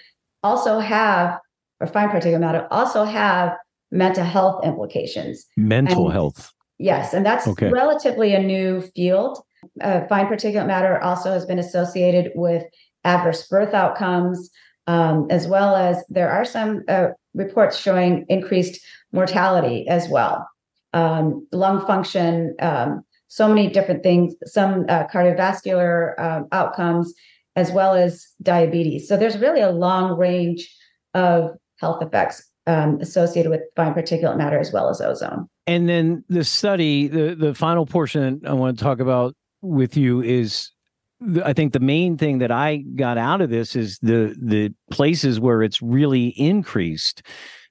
also 0.43 0.79
have 0.79 1.39
or 1.79 1.87
fine 1.87 2.09
particulate 2.09 2.39
matter 2.39 2.67
also 2.71 3.03
have 3.03 3.55
mental 3.91 4.23
health 4.23 4.65
implications. 4.65 5.45
Mental 5.55 6.05
and, 6.05 6.13
health. 6.13 6.51
Yes, 6.79 7.13
and 7.13 7.25
that's 7.25 7.47
okay. 7.47 7.69
relatively 7.69 8.33
a 8.33 8.41
new 8.41 8.81
field. 8.95 9.39
Uh, 9.81 10.01
fine 10.07 10.27
particulate 10.27 10.67
matter 10.67 11.01
also 11.01 11.31
has 11.31 11.45
been 11.45 11.59
associated 11.59 12.31
with 12.35 12.63
adverse 13.03 13.47
birth 13.47 13.73
outcomes, 13.73 14.49
um, 14.87 15.27
as 15.29 15.47
well 15.47 15.75
as 15.75 16.03
there 16.09 16.29
are 16.29 16.43
some 16.43 16.83
uh, 16.87 17.07
reports 17.33 17.77
showing 17.77 18.25
increased 18.29 18.83
mortality 19.11 19.87
as 19.87 20.09
well, 20.09 20.47
um, 20.93 21.47
lung 21.51 21.85
function, 21.85 22.55
um, 22.59 23.03
so 23.27 23.47
many 23.47 23.69
different 23.69 24.03
things, 24.03 24.35
some 24.45 24.85
uh, 24.89 25.07
cardiovascular 25.07 26.19
um, 26.19 26.47
outcomes, 26.51 27.13
as 27.55 27.71
well 27.71 27.93
as 27.93 28.27
diabetes. 28.41 29.07
So 29.07 29.17
there's 29.17 29.37
really 29.37 29.61
a 29.61 29.71
long 29.71 30.17
range 30.17 30.75
of 31.13 31.51
health 31.83 32.01
effects 32.01 32.49
um, 32.65 32.99
associated 33.01 33.49
with 33.49 33.61
fine 33.75 33.93
particulate 33.93 34.37
matter 34.37 34.57
as 34.57 34.71
well 34.71 34.89
as 34.89 35.01
ozone. 35.01 35.47
And 35.67 35.87
then 35.87 36.23
the 36.29 36.43
study, 36.43 37.07
the 37.07 37.35
the 37.35 37.53
final 37.53 37.85
portion 37.85 38.41
I 38.47 38.53
want 38.53 38.77
to 38.77 38.83
talk 38.83 38.99
about 38.99 39.35
with 39.61 39.95
you 39.97 40.21
is 40.21 40.71
I 41.43 41.53
think 41.53 41.73
the 41.73 41.79
main 41.79 42.17
thing 42.17 42.39
that 42.39 42.51
I 42.51 42.77
got 42.95 43.17
out 43.17 43.41
of 43.41 43.49
this 43.49 43.75
is 43.75 43.99
the 43.99 44.35
the 44.41 44.73
places 44.91 45.39
where 45.39 45.61
it's 45.61 45.81
really 45.81 46.27
increased 46.29 47.21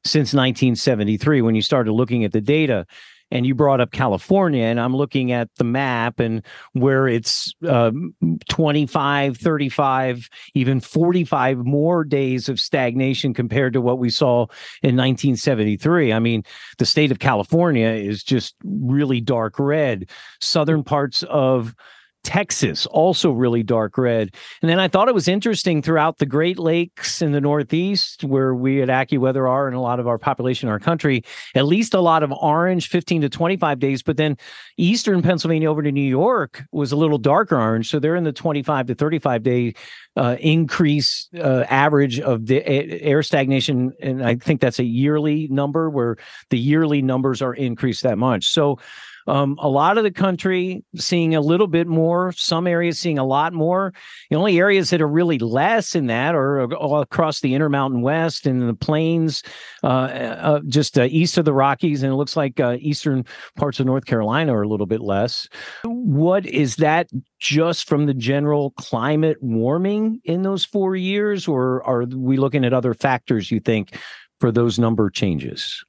since 0.04 0.34
1973 0.34 1.42
when 1.42 1.54
you 1.54 1.62
started 1.62 1.92
looking 1.92 2.24
at 2.24 2.32
the 2.32 2.40
data 2.40 2.86
And 3.32 3.46
you 3.46 3.54
brought 3.54 3.80
up 3.80 3.90
California, 3.92 4.64
and 4.64 4.78
I'm 4.78 4.94
looking 4.94 5.32
at 5.32 5.48
the 5.56 5.64
map 5.64 6.20
and 6.20 6.42
where 6.72 7.08
it's 7.08 7.54
um, 7.66 8.14
25, 8.48 9.38
35, 9.38 10.28
even 10.54 10.80
45 10.80 11.58
more 11.58 12.04
days 12.04 12.48
of 12.48 12.60
stagnation 12.60 13.32
compared 13.32 13.72
to 13.72 13.80
what 13.80 13.98
we 13.98 14.10
saw 14.10 14.42
in 14.82 14.96
1973. 14.96 16.12
I 16.12 16.18
mean, 16.18 16.44
the 16.76 16.86
state 16.86 17.10
of 17.10 17.18
California 17.18 17.88
is 17.88 18.22
just 18.22 18.54
really 18.62 19.20
dark 19.20 19.58
red. 19.58 20.10
Southern 20.40 20.84
parts 20.84 21.22
of 21.24 21.74
Texas, 22.22 22.86
also 22.86 23.30
really 23.30 23.62
dark 23.62 23.98
red. 23.98 24.34
And 24.60 24.70
then 24.70 24.78
I 24.78 24.88
thought 24.88 25.08
it 25.08 25.14
was 25.14 25.28
interesting 25.28 25.82
throughout 25.82 26.18
the 26.18 26.26
Great 26.26 26.58
Lakes 26.58 27.20
in 27.20 27.32
the 27.32 27.40
Northeast, 27.40 28.24
where 28.24 28.54
we 28.54 28.80
at 28.80 28.88
AccuWeather 28.88 29.48
are 29.48 29.66
and 29.66 29.76
a 29.76 29.80
lot 29.80 29.98
of 29.98 30.06
our 30.06 30.18
population 30.18 30.68
in 30.68 30.72
our 30.72 30.78
country, 30.78 31.24
at 31.54 31.66
least 31.66 31.94
a 31.94 32.00
lot 32.00 32.22
of 32.22 32.32
orange, 32.32 32.88
15 32.88 33.22
to 33.22 33.28
25 33.28 33.78
days. 33.78 34.02
But 34.02 34.16
then 34.16 34.36
Eastern 34.76 35.22
Pennsylvania 35.22 35.70
over 35.70 35.82
to 35.82 35.90
New 35.90 36.00
York 36.00 36.64
was 36.70 36.92
a 36.92 36.96
little 36.96 37.18
darker 37.18 37.58
orange. 37.58 37.90
So 37.90 37.98
they're 37.98 38.16
in 38.16 38.24
the 38.24 38.32
25 38.32 38.86
to 38.86 38.94
35 38.94 39.42
day 39.42 39.74
uh, 40.16 40.36
increase 40.38 41.28
uh, 41.36 41.64
average 41.68 42.20
of 42.20 42.46
the 42.46 42.64
air 42.66 43.22
stagnation. 43.22 43.92
And 44.00 44.24
I 44.24 44.36
think 44.36 44.60
that's 44.60 44.78
a 44.78 44.84
yearly 44.84 45.48
number 45.48 45.90
where 45.90 46.16
the 46.50 46.58
yearly 46.58 47.02
numbers 47.02 47.42
are 47.42 47.54
increased 47.54 48.02
that 48.02 48.18
much. 48.18 48.48
So 48.48 48.78
um, 49.26 49.56
a 49.60 49.68
lot 49.68 49.98
of 49.98 50.04
the 50.04 50.10
country 50.10 50.84
seeing 50.96 51.34
a 51.34 51.40
little 51.40 51.66
bit 51.66 51.86
more, 51.86 52.32
some 52.32 52.66
areas 52.66 52.98
seeing 52.98 53.18
a 53.18 53.24
lot 53.24 53.52
more. 53.52 53.92
The 54.30 54.36
only 54.36 54.58
areas 54.58 54.90
that 54.90 55.00
are 55.00 55.08
really 55.08 55.38
less 55.38 55.94
in 55.94 56.06
that 56.06 56.34
are 56.34 56.60
across 56.60 57.40
the 57.40 57.54
Intermountain 57.54 58.02
West 58.02 58.46
and 58.46 58.68
the 58.68 58.74
plains, 58.74 59.42
uh, 59.82 59.86
uh, 59.86 60.60
just 60.66 60.98
uh, 60.98 61.04
east 61.04 61.38
of 61.38 61.44
the 61.44 61.52
Rockies. 61.52 62.02
And 62.02 62.12
it 62.12 62.16
looks 62.16 62.36
like 62.36 62.58
uh, 62.60 62.76
eastern 62.80 63.24
parts 63.56 63.80
of 63.80 63.86
North 63.86 64.06
Carolina 64.06 64.54
are 64.54 64.62
a 64.62 64.68
little 64.68 64.86
bit 64.86 65.00
less. 65.00 65.48
What 65.84 66.46
is 66.46 66.76
that 66.76 67.08
just 67.38 67.88
from 67.88 68.06
the 68.06 68.14
general 68.14 68.70
climate 68.72 69.36
warming 69.40 70.20
in 70.24 70.42
those 70.42 70.64
four 70.64 70.96
years, 70.96 71.46
or 71.46 71.84
are 71.84 72.04
we 72.04 72.36
looking 72.36 72.64
at 72.64 72.72
other 72.72 72.94
factors 72.94 73.50
you 73.50 73.60
think 73.60 73.96
for 74.40 74.50
those 74.50 74.78
number 74.78 75.10
changes? 75.10 75.84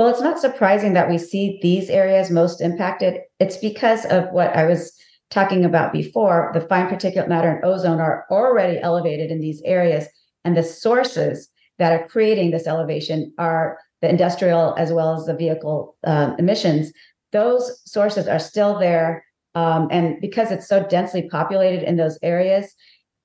Well, 0.00 0.08
it's 0.08 0.22
not 0.22 0.38
surprising 0.38 0.94
that 0.94 1.10
we 1.10 1.18
see 1.18 1.58
these 1.60 1.90
areas 1.90 2.30
most 2.30 2.62
impacted. 2.62 3.20
It's 3.38 3.58
because 3.58 4.06
of 4.06 4.30
what 4.30 4.56
I 4.56 4.64
was 4.64 4.98
talking 5.28 5.62
about 5.62 5.92
before. 5.92 6.50
The 6.54 6.62
fine 6.62 6.88
particulate 6.88 7.28
matter 7.28 7.50
and 7.50 7.62
ozone 7.62 8.00
are 8.00 8.24
already 8.30 8.78
elevated 8.78 9.30
in 9.30 9.42
these 9.42 9.60
areas, 9.66 10.06
and 10.42 10.56
the 10.56 10.62
sources 10.62 11.50
that 11.78 11.92
are 11.92 12.08
creating 12.08 12.50
this 12.50 12.66
elevation 12.66 13.30
are 13.36 13.76
the 14.00 14.08
industrial 14.08 14.74
as 14.78 14.90
well 14.90 15.14
as 15.14 15.26
the 15.26 15.36
vehicle 15.36 15.98
uh, 16.04 16.34
emissions. 16.38 16.94
Those 17.32 17.82
sources 17.84 18.26
are 18.26 18.38
still 18.38 18.78
there. 18.78 19.22
Um, 19.54 19.86
and 19.90 20.18
because 20.18 20.50
it's 20.50 20.66
so 20.66 20.82
densely 20.82 21.28
populated 21.28 21.86
in 21.86 21.98
those 21.98 22.18
areas, 22.22 22.74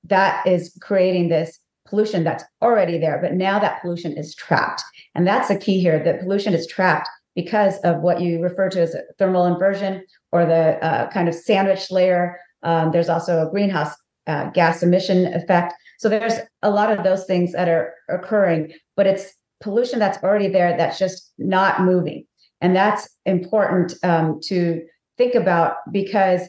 that 0.04 0.46
is 0.46 0.76
creating 0.82 1.30
this 1.30 1.58
pollution 1.86 2.24
that's 2.24 2.44
already 2.62 2.98
there. 2.98 3.18
But 3.20 3.34
now 3.34 3.58
that 3.58 3.80
pollution 3.80 4.16
is 4.16 4.34
trapped. 4.34 4.82
And 5.14 5.26
that's 5.26 5.48
the 5.48 5.58
key 5.58 5.80
here 5.80 6.02
that 6.02 6.20
pollution 6.20 6.54
is 6.54 6.66
trapped 6.66 7.08
because 7.34 7.78
of 7.78 8.00
what 8.00 8.20
you 8.20 8.42
refer 8.42 8.68
to 8.70 8.82
as 8.82 8.96
thermal 9.18 9.46
inversion 9.46 10.04
or 10.32 10.46
the 10.46 10.82
uh, 10.84 11.10
kind 11.10 11.28
of 11.28 11.34
sandwich 11.34 11.90
layer. 11.90 12.38
Um, 12.62 12.90
there's 12.90 13.08
also 13.08 13.46
a 13.46 13.50
greenhouse 13.50 13.94
uh, 14.26 14.50
gas 14.50 14.82
emission 14.82 15.26
effect. 15.34 15.74
So 15.98 16.08
there's 16.08 16.34
a 16.62 16.70
lot 16.70 16.90
of 16.90 17.04
those 17.04 17.24
things 17.24 17.52
that 17.52 17.68
are 17.68 17.94
occurring, 18.08 18.72
but 18.96 19.06
it's 19.06 19.32
pollution 19.60 19.98
that's 19.98 20.22
already 20.22 20.48
there 20.48 20.76
that's 20.76 20.98
just 20.98 21.32
not 21.38 21.82
moving. 21.82 22.26
And 22.60 22.74
that's 22.74 23.08
important 23.24 23.94
um, 24.02 24.40
to 24.44 24.82
think 25.16 25.34
about 25.34 25.76
because 25.92 26.42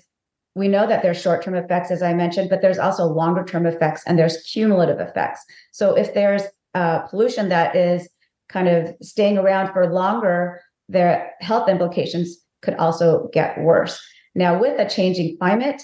we 0.57 0.67
know 0.67 0.87
that 0.87 1.03
there's 1.03 1.21
short-term 1.21 1.55
effects, 1.55 1.91
as 1.91 2.01
I 2.01 2.13
mentioned, 2.13 2.49
but 2.49 2.61
there's 2.61 2.79
also 2.79 3.05
longer-term 3.05 3.65
effects 3.67 4.03
and 4.07 4.17
there's 4.17 4.37
cumulative 4.41 4.99
effects. 4.99 5.45
So 5.71 5.95
if 5.95 6.13
there's 6.13 6.43
uh, 6.73 6.99
pollution 7.07 7.49
that 7.49 7.75
is 7.75 8.09
kind 8.49 8.67
of 8.67 8.93
staying 9.01 9.37
around 9.37 9.71
for 9.71 9.91
longer, 9.93 10.61
their 10.89 11.31
health 11.41 11.69
implications 11.69 12.37
could 12.61 12.73
also 12.75 13.29
get 13.33 13.59
worse. 13.59 14.01
Now, 14.33 14.59
with 14.59 14.79
a 14.79 14.89
changing 14.89 15.37
climate, 15.37 15.81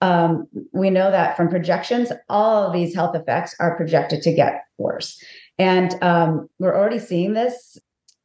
um, 0.00 0.46
we 0.72 0.90
know 0.90 1.10
that 1.10 1.36
from 1.36 1.48
projections, 1.48 2.10
all 2.28 2.64
of 2.64 2.72
these 2.72 2.94
health 2.94 3.14
effects 3.14 3.54
are 3.60 3.76
projected 3.76 4.22
to 4.22 4.32
get 4.32 4.64
worse. 4.78 5.22
And 5.58 5.94
um, 6.02 6.48
we're 6.58 6.76
already 6.76 7.00
seeing 7.00 7.34
this 7.34 7.76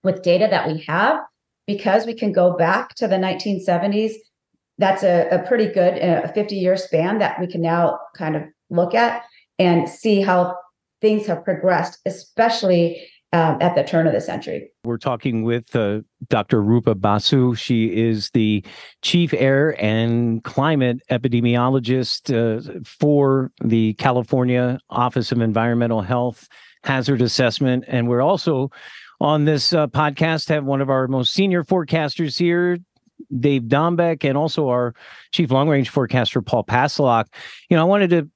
with 0.03 0.21
data 0.21 0.47
that 0.49 0.67
we 0.67 0.79
have 0.87 1.19
because 1.65 2.05
we 2.05 2.13
can 2.13 2.31
go 2.31 2.55
back 2.55 2.95
to 2.95 3.07
the 3.07 3.15
1970s. 3.15 4.13
That's 4.77 5.03
a, 5.03 5.27
a 5.29 5.39
pretty 5.47 5.67
good 5.67 6.01
uh, 6.01 6.31
50 6.31 6.55
year 6.55 6.77
span 6.77 7.19
that 7.19 7.39
we 7.39 7.47
can 7.47 7.61
now 7.61 7.99
kind 8.17 8.35
of 8.35 8.43
look 8.69 8.95
at 8.95 9.23
and 9.59 9.87
see 9.87 10.21
how 10.21 10.57
things 11.01 11.27
have 11.27 11.43
progressed, 11.43 11.99
especially 12.05 13.07
um, 13.33 13.57
at 13.61 13.75
the 13.75 13.83
turn 13.83 14.05
of 14.05 14.13
the 14.13 14.21
century. 14.21 14.71
We're 14.85 14.99
talking 14.99 15.43
with 15.43 15.75
uh, 15.75 16.01
Dr. 16.29 16.61
Rupa 16.61 16.93
Basu. 16.93 17.55
She 17.55 17.85
is 17.87 18.29
the 18.29 18.63
chief 19.01 19.33
air 19.33 19.75
and 19.83 20.43
climate 20.43 21.01
epidemiologist 21.09 22.29
uh, 22.31 22.79
for 22.85 23.51
the 23.63 23.93
California 23.95 24.79
Office 24.89 25.31
of 25.31 25.41
Environmental 25.41 26.01
Health 26.01 26.47
Hazard 26.83 27.21
Assessment. 27.21 27.85
And 27.87 28.07
we're 28.07 28.21
also 28.21 28.69
on 29.19 29.45
this 29.45 29.73
uh, 29.73 29.87
podcast 29.87 30.49
have 30.49 30.65
one 30.65 30.81
of 30.81 30.89
our 30.89 31.07
most 31.07 31.33
senior 31.33 31.63
forecasters 31.63 32.37
here, 32.37 32.77
Dave 33.39 33.63
Dombek, 33.63 34.23
and 34.23 34.37
also 34.37 34.69
our 34.69 34.93
chief 35.31 35.51
long 35.51 35.69
range 35.69 35.89
forecaster, 35.89 36.41
Paul 36.41 36.63
Pastelok. 36.63 37.25
You 37.69 37.77
know, 37.77 37.83
I 37.83 37.85
wanted 37.85 38.09
to 38.11 38.29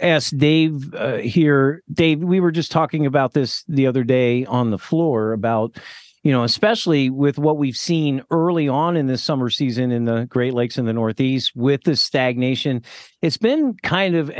ask 0.00 0.36
Dave 0.36 0.94
uh, 0.94 1.16
here. 1.16 1.82
Dave, 1.92 2.20
we 2.20 2.40
were 2.40 2.52
just 2.52 2.70
talking 2.70 3.06
about 3.06 3.32
this 3.32 3.64
the 3.68 3.86
other 3.86 4.04
day 4.04 4.44
on 4.46 4.70
the 4.70 4.78
floor 4.78 5.32
about, 5.32 5.76
you 6.22 6.32
know, 6.32 6.44
especially 6.44 7.10
with 7.10 7.38
what 7.38 7.58
we've 7.58 7.76
seen 7.76 8.22
early 8.30 8.68
on 8.68 8.96
in 8.96 9.06
this 9.06 9.22
summer 9.22 9.50
season 9.50 9.90
in 9.90 10.04
the 10.04 10.26
Great 10.26 10.54
Lakes 10.54 10.78
in 10.78 10.84
the 10.86 10.92
Northeast 10.92 11.52
with 11.54 11.82
the 11.84 11.96
stagnation. 11.96 12.82
It's 13.22 13.38
been 13.38 13.74
kind 13.82 14.16
of. 14.16 14.30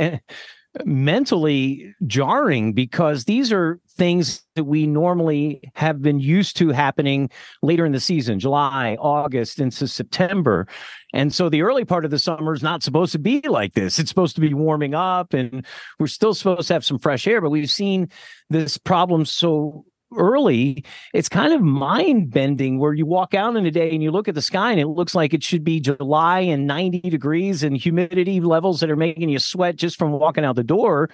Mentally 0.85 1.93
jarring 2.07 2.71
because 2.71 3.25
these 3.25 3.51
are 3.51 3.79
things 3.97 4.41
that 4.55 4.63
we 4.63 4.87
normally 4.87 5.61
have 5.75 6.01
been 6.01 6.19
used 6.19 6.55
to 6.57 6.69
happening 6.69 7.29
later 7.61 7.85
in 7.85 7.91
the 7.91 7.99
season, 7.99 8.39
July, 8.39 8.95
August, 8.99 9.59
into 9.59 9.85
September. 9.85 10.65
And 11.13 11.33
so 11.33 11.49
the 11.49 11.61
early 11.61 11.83
part 11.83 12.05
of 12.05 12.11
the 12.11 12.19
summer 12.19 12.53
is 12.53 12.63
not 12.63 12.83
supposed 12.83 13.11
to 13.11 13.19
be 13.19 13.41
like 13.41 13.73
this. 13.73 13.99
It's 13.99 14.09
supposed 14.09 14.35
to 14.35 14.41
be 14.41 14.53
warming 14.53 14.95
up 14.95 15.33
and 15.33 15.65
we're 15.99 16.07
still 16.07 16.33
supposed 16.33 16.69
to 16.69 16.73
have 16.73 16.85
some 16.85 16.99
fresh 16.99 17.27
air, 17.27 17.41
but 17.41 17.49
we've 17.49 17.69
seen 17.69 18.09
this 18.49 18.77
problem 18.77 19.25
so 19.25 19.83
early, 20.15 20.83
it's 21.13 21.29
kind 21.29 21.53
of 21.53 21.61
mind 21.61 22.31
bending 22.31 22.79
where 22.79 22.93
you 22.93 23.05
walk 23.05 23.33
out 23.33 23.55
in 23.55 23.65
a 23.65 23.71
day 23.71 23.91
and 23.91 24.03
you 24.03 24.11
look 24.11 24.27
at 24.27 24.35
the 24.35 24.41
sky 24.41 24.71
and 24.71 24.79
it 24.79 24.87
looks 24.87 25.15
like 25.15 25.33
it 25.33 25.43
should 25.43 25.63
be 25.63 25.79
July 25.79 26.39
and 26.39 26.67
90 26.67 27.01
degrees 27.01 27.63
and 27.63 27.77
humidity 27.77 28.39
levels 28.39 28.79
that 28.79 28.91
are 28.91 28.95
making 28.95 29.29
you 29.29 29.39
sweat 29.39 29.75
just 29.75 29.97
from 29.97 30.11
walking 30.11 30.45
out 30.45 30.55
the 30.55 30.63
door. 30.63 31.09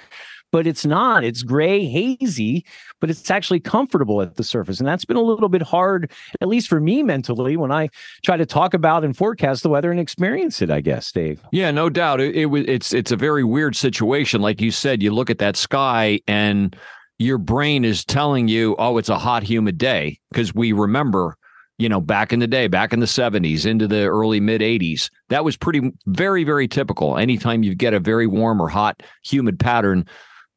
But 0.49 0.65
it's 0.65 0.85
not. 0.85 1.25
It's 1.25 1.43
gray, 1.43 1.85
hazy, 1.85 2.65
but 3.01 3.09
it's 3.09 3.29
actually 3.29 3.59
comfortable 3.59 4.21
at 4.21 4.37
the 4.37 4.45
surface. 4.45 4.79
And 4.79 4.87
that's 4.87 5.03
been 5.03 5.17
a 5.17 5.21
little 5.21 5.49
bit 5.49 5.61
hard, 5.61 6.09
at 6.39 6.47
least 6.47 6.69
for 6.69 6.79
me 6.79 7.03
mentally, 7.03 7.57
when 7.57 7.69
I 7.69 7.89
try 8.23 8.37
to 8.37 8.45
talk 8.45 8.73
about 8.73 9.03
and 9.03 9.15
forecast 9.15 9.63
the 9.63 9.69
weather 9.69 9.91
and 9.91 9.99
experience 9.99 10.61
it, 10.61 10.71
I 10.71 10.79
guess, 10.79 11.11
Dave. 11.11 11.41
Yeah, 11.51 11.71
no 11.71 11.89
doubt. 11.89 12.21
It, 12.21 12.33
it 12.33 12.47
it's 12.69 12.93
it's 12.93 13.11
a 13.11 13.17
very 13.17 13.43
weird 13.43 13.75
situation. 13.75 14.41
Like 14.41 14.61
you 14.61 14.71
said, 14.71 15.03
you 15.03 15.11
look 15.13 15.29
at 15.29 15.39
that 15.39 15.57
sky 15.57 16.21
and 16.29 16.77
your 17.19 17.37
brain 17.37 17.83
is 17.83 18.05
telling 18.05 18.47
you, 18.47 18.75
oh, 18.77 18.97
it's 18.97 19.09
a 19.09 19.17
hot, 19.17 19.43
humid 19.43 19.77
day. 19.77 20.19
Because 20.29 20.53
we 20.53 20.71
remember, 20.71 21.35
you 21.77 21.89
know, 21.89 22.01
back 22.01 22.31
in 22.31 22.39
the 22.39 22.47
day, 22.47 22.67
back 22.67 22.93
in 22.93 22.99
the 22.99 23.05
70s, 23.05 23.65
into 23.65 23.87
the 23.87 24.05
early 24.05 24.39
mid 24.39 24.61
80s, 24.61 25.09
that 25.29 25.43
was 25.43 25.57
pretty, 25.57 25.91
very, 26.05 26.43
very 26.43 26.67
typical. 26.67 27.17
Anytime 27.17 27.63
you 27.63 27.75
get 27.75 27.93
a 27.93 27.99
very 27.99 28.27
warm 28.27 28.61
or 28.61 28.69
hot, 28.69 29.01
humid 29.23 29.59
pattern, 29.59 30.05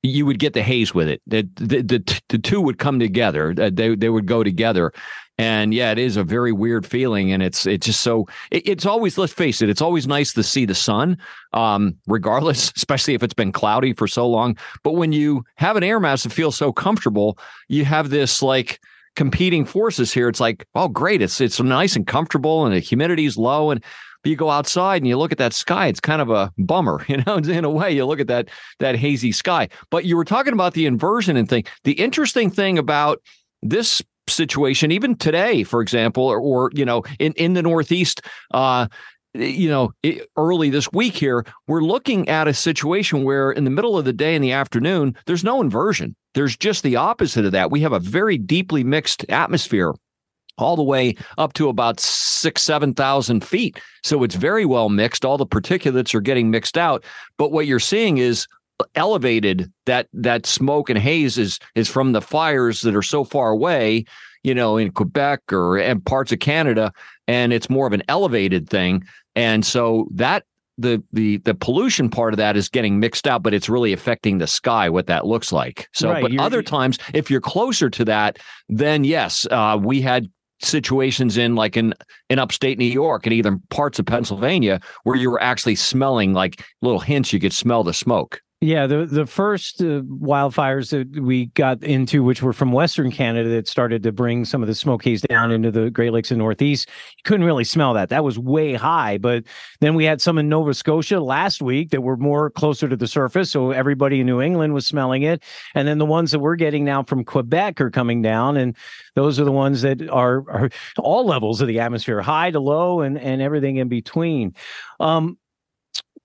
you 0.02 0.24
would 0.26 0.38
get 0.38 0.54
the 0.54 0.62
haze 0.62 0.94
with 0.94 1.08
it. 1.08 1.20
The, 1.26 1.48
the, 1.56 1.82
the, 1.82 2.20
the 2.28 2.38
two 2.38 2.60
would 2.60 2.78
come 2.78 2.98
together. 2.98 3.54
They, 3.54 3.94
they 3.94 4.08
would 4.08 4.26
go 4.26 4.42
together. 4.42 4.92
And 5.40 5.72
yeah, 5.72 5.90
it 5.90 5.98
is 5.98 6.18
a 6.18 6.24
very 6.24 6.52
weird 6.52 6.84
feeling, 6.84 7.32
and 7.32 7.42
it's 7.42 7.64
it's 7.64 7.86
just 7.86 8.02
so 8.02 8.28
it, 8.50 8.68
it's 8.68 8.84
always 8.84 9.16
let's 9.16 9.32
face 9.32 9.62
it, 9.62 9.70
it's 9.70 9.80
always 9.80 10.06
nice 10.06 10.34
to 10.34 10.42
see 10.42 10.66
the 10.66 10.74
sun, 10.74 11.16
um, 11.54 11.96
regardless, 12.06 12.70
especially 12.76 13.14
if 13.14 13.22
it's 13.22 13.32
been 13.32 13.50
cloudy 13.50 13.94
for 13.94 14.06
so 14.06 14.28
long. 14.28 14.58
But 14.84 14.92
when 14.92 15.12
you 15.12 15.42
have 15.54 15.76
an 15.76 15.82
air 15.82 15.98
mass 15.98 16.24
that 16.24 16.32
feels 16.32 16.58
so 16.58 16.74
comfortable, 16.74 17.38
you 17.68 17.86
have 17.86 18.10
this 18.10 18.42
like 18.42 18.80
competing 19.16 19.64
forces 19.64 20.12
here. 20.12 20.28
It's 20.28 20.40
like, 20.40 20.66
oh, 20.74 20.88
great, 20.88 21.22
it's 21.22 21.40
it's 21.40 21.58
nice 21.58 21.96
and 21.96 22.06
comfortable, 22.06 22.66
and 22.66 22.74
the 22.74 22.80
humidity 22.80 23.24
is 23.24 23.38
low, 23.38 23.70
and 23.70 23.82
but 24.22 24.30
you 24.30 24.36
go 24.36 24.50
outside 24.50 25.02
and 25.02 25.08
you 25.08 25.16
look 25.16 25.32
at 25.32 25.38
that 25.38 25.52
sky 25.52 25.86
it's 25.86 26.00
kind 26.00 26.22
of 26.22 26.30
a 26.30 26.52
bummer 26.58 27.04
you 27.08 27.22
know 27.26 27.36
in 27.36 27.64
a 27.64 27.70
way 27.70 27.90
you 27.90 28.04
look 28.06 28.20
at 28.20 28.26
that 28.28 28.48
that 28.78 28.96
hazy 28.96 29.32
sky. 29.32 29.68
But 29.90 30.04
you 30.04 30.16
were 30.16 30.24
talking 30.24 30.52
about 30.52 30.74
the 30.74 30.86
inversion 30.86 31.36
and 31.36 31.48
thing. 31.48 31.64
The 31.84 31.92
interesting 31.92 32.50
thing 32.50 32.78
about 32.78 33.20
this 33.62 34.02
situation 34.28 34.92
even 34.92 35.16
today 35.16 35.64
for 35.64 35.82
example 35.82 36.24
or, 36.24 36.38
or 36.38 36.70
you 36.72 36.84
know 36.84 37.02
in 37.18 37.32
in 37.32 37.54
the 37.54 37.62
northeast 37.62 38.22
uh 38.52 38.86
you 39.34 39.68
know 39.68 39.92
early 40.36 40.70
this 40.70 40.90
week 40.92 41.14
here 41.14 41.44
we're 41.66 41.80
looking 41.80 42.28
at 42.28 42.46
a 42.46 42.54
situation 42.54 43.24
where 43.24 43.50
in 43.50 43.64
the 43.64 43.70
middle 43.70 43.98
of 43.98 44.04
the 44.04 44.12
day 44.12 44.36
in 44.36 44.42
the 44.42 44.52
afternoon 44.52 45.16
there's 45.26 45.44
no 45.44 45.60
inversion. 45.60 46.14
There's 46.34 46.56
just 46.56 46.84
the 46.84 46.94
opposite 46.94 47.44
of 47.44 47.52
that. 47.52 47.72
We 47.72 47.80
have 47.80 47.92
a 47.92 47.98
very 47.98 48.38
deeply 48.38 48.84
mixed 48.84 49.28
atmosphere 49.28 49.94
all 50.60 50.76
the 50.76 50.82
way 50.82 51.14
up 51.38 51.52
to 51.54 51.68
about 51.68 52.00
six, 52.00 52.62
7,000 52.62 53.44
feet. 53.44 53.80
So 54.02 54.22
it's 54.22 54.34
very 54.34 54.64
well 54.64 54.88
mixed. 54.88 55.24
All 55.24 55.38
the 55.38 55.46
particulates 55.46 56.14
are 56.14 56.20
getting 56.20 56.50
mixed 56.50 56.78
out. 56.78 57.04
But 57.36 57.52
what 57.52 57.66
you're 57.66 57.80
seeing 57.80 58.18
is 58.18 58.46
elevated 58.94 59.70
that 59.86 60.08
that 60.12 60.46
smoke 60.46 60.88
and 60.88 60.98
haze 60.98 61.38
is 61.38 61.58
is 61.74 61.88
from 61.88 62.12
the 62.12 62.22
fires 62.22 62.80
that 62.80 62.96
are 62.96 63.02
so 63.02 63.24
far 63.24 63.50
away 63.50 64.04
you 64.42 64.54
know 64.54 64.78
in 64.78 64.90
quebec 64.90 65.40
or 65.52 65.76
and 65.76 66.04
parts 66.06 66.32
of 66.32 66.38
canada 66.38 66.90
and 67.28 67.52
it's 67.52 67.68
more 67.68 67.86
of 67.86 67.92
an 67.92 68.02
elevated 68.08 68.68
thing 68.68 69.04
and 69.34 69.66
so 69.66 70.08
that 70.10 70.44
the 70.78 71.02
the 71.12 71.36
the 71.38 71.54
pollution 71.54 72.08
part 72.08 72.32
of 72.32 72.38
that 72.38 72.56
is 72.56 72.68
getting 72.68 72.98
mixed 72.98 73.26
out 73.26 73.42
but 73.42 73.52
it's 73.52 73.68
really 73.68 73.92
affecting 73.92 74.38
the 74.38 74.46
sky 74.46 74.88
what 74.88 75.06
that 75.06 75.26
looks 75.26 75.52
like 75.52 75.88
so 75.92 76.10
right, 76.10 76.22
but 76.22 76.38
other 76.38 76.62
times 76.62 76.98
if 77.12 77.30
you're 77.30 77.40
closer 77.40 77.90
to 77.90 78.04
that 78.04 78.38
then 78.68 79.04
yes 79.04 79.46
uh, 79.50 79.78
we 79.80 80.00
had 80.00 80.30
situations 80.62 81.36
in 81.36 81.54
like 81.54 81.76
in 81.76 81.94
in 82.28 82.38
upstate 82.38 82.78
New 82.78 82.84
York 82.84 83.26
and 83.26 83.32
even 83.32 83.60
parts 83.70 83.98
of 83.98 84.06
Pennsylvania 84.06 84.80
where 85.04 85.16
you 85.16 85.30
were 85.30 85.42
actually 85.42 85.74
smelling 85.74 86.32
like 86.32 86.62
little 86.82 87.00
hints 87.00 87.32
you 87.32 87.40
could 87.40 87.52
smell 87.52 87.82
the 87.82 87.94
smoke. 87.94 88.40
Yeah, 88.62 88.86
the 88.86 89.06
the 89.06 89.24
first 89.24 89.80
uh, 89.80 90.02
wildfires 90.02 90.90
that 90.90 91.22
we 91.22 91.46
got 91.46 91.82
into, 91.82 92.22
which 92.22 92.42
were 92.42 92.52
from 92.52 92.72
Western 92.72 93.10
Canada, 93.10 93.48
that 93.48 93.66
started 93.66 94.02
to 94.02 94.12
bring 94.12 94.44
some 94.44 94.60
of 94.60 94.68
the 94.68 94.74
smoke 94.74 95.02
haze 95.02 95.22
down 95.22 95.50
into 95.50 95.70
the 95.70 95.88
Great 95.88 96.12
Lakes 96.12 96.30
and 96.30 96.36
Northeast, 96.36 96.86
you 97.16 97.22
couldn't 97.24 97.46
really 97.46 97.64
smell 97.64 97.94
that. 97.94 98.10
That 98.10 98.22
was 98.22 98.38
way 98.38 98.74
high. 98.74 99.16
But 99.16 99.44
then 99.80 99.94
we 99.94 100.04
had 100.04 100.20
some 100.20 100.36
in 100.36 100.50
Nova 100.50 100.74
Scotia 100.74 101.20
last 101.20 101.62
week 101.62 101.88
that 101.92 102.02
were 102.02 102.18
more 102.18 102.50
closer 102.50 102.86
to 102.86 102.96
the 102.96 103.08
surface, 103.08 103.50
so 103.50 103.70
everybody 103.70 104.20
in 104.20 104.26
New 104.26 104.42
England 104.42 104.74
was 104.74 104.86
smelling 104.86 105.22
it. 105.22 105.42
And 105.74 105.88
then 105.88 105.96
the 105.96 106.04
ones 106.04 106.30
that 106.32 106.40
we're 106.40 106.56
getting 106.56 106.84
now 106.84 107.02
from 107.02 107.24
Quebec 107.24 107.80
are 107.80 107.90
coming 107.90 108.20
down, 108.20 108.58
and 108.58 108.76
those 109.14 109.40
are 109.40 109.44
the 109.44 109.52
ones 109.52 109.80
that 109.80 110.06
are, 110.10 110.44
are 110.50 110.68
all 110.98 111.24
levels 111.24 111.62
of 111.62 111.68
the 111.68 111.80
atmosphere, 111.80 112.20
high 112.20 112.50
to 112.50 112.60
low, 112.60 113.00
and 113.00 113.18
and 113.18 113.40
everything 113.40 113.76
in 113.76 113.88
between. 113.88 114.54
Um, 114.98 115.38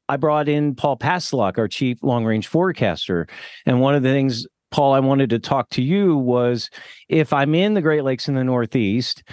I 0.07 0.17
brought 0.17 0.47
in 0.47 0.75
Paul 0.75 0.97
Pastelok, 0.97 1.57
our 1.57 1.67
chief 1.67 2.03
long 2.03 2.25
range 2.25 2.47
forecaster. 2.47 3.27
And 3.65 3.81
one 3.81 3.95
of 3.95 4.03
the 4.03 4.09
things, 4.09 4.45
Paul, 4.71 4.93
I 4.93 4.99
wanted 4.99 5.29
to 5.31 5.39
talk 5.39 5.69
to 5.71 5.81
you 5.81 6.17
was 6.17 6.69
if 7.09 7.33
I'm 7.33 7.55
in 7.55 7.73
the 7.73 7.81
Great 7.81 8.03
Lakes 8.03 8.27
in 8.27 8.35
the 8.35 8.43
Northeast, 8.43 9.23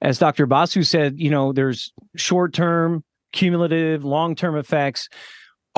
as 0.00 0.18
Dr. 0.18 0.46
Basu 0.46 0.82
said, 0.82 1.18
you 1.18 1.30
know, 1.30 1.52
there's 1.52 1.92
short 2.16 2.54
term, 2.54 3.04
cumulative, 3.32 4.04
long 4.04 4.34
term 4.34 4.56
effects 4.56 5.08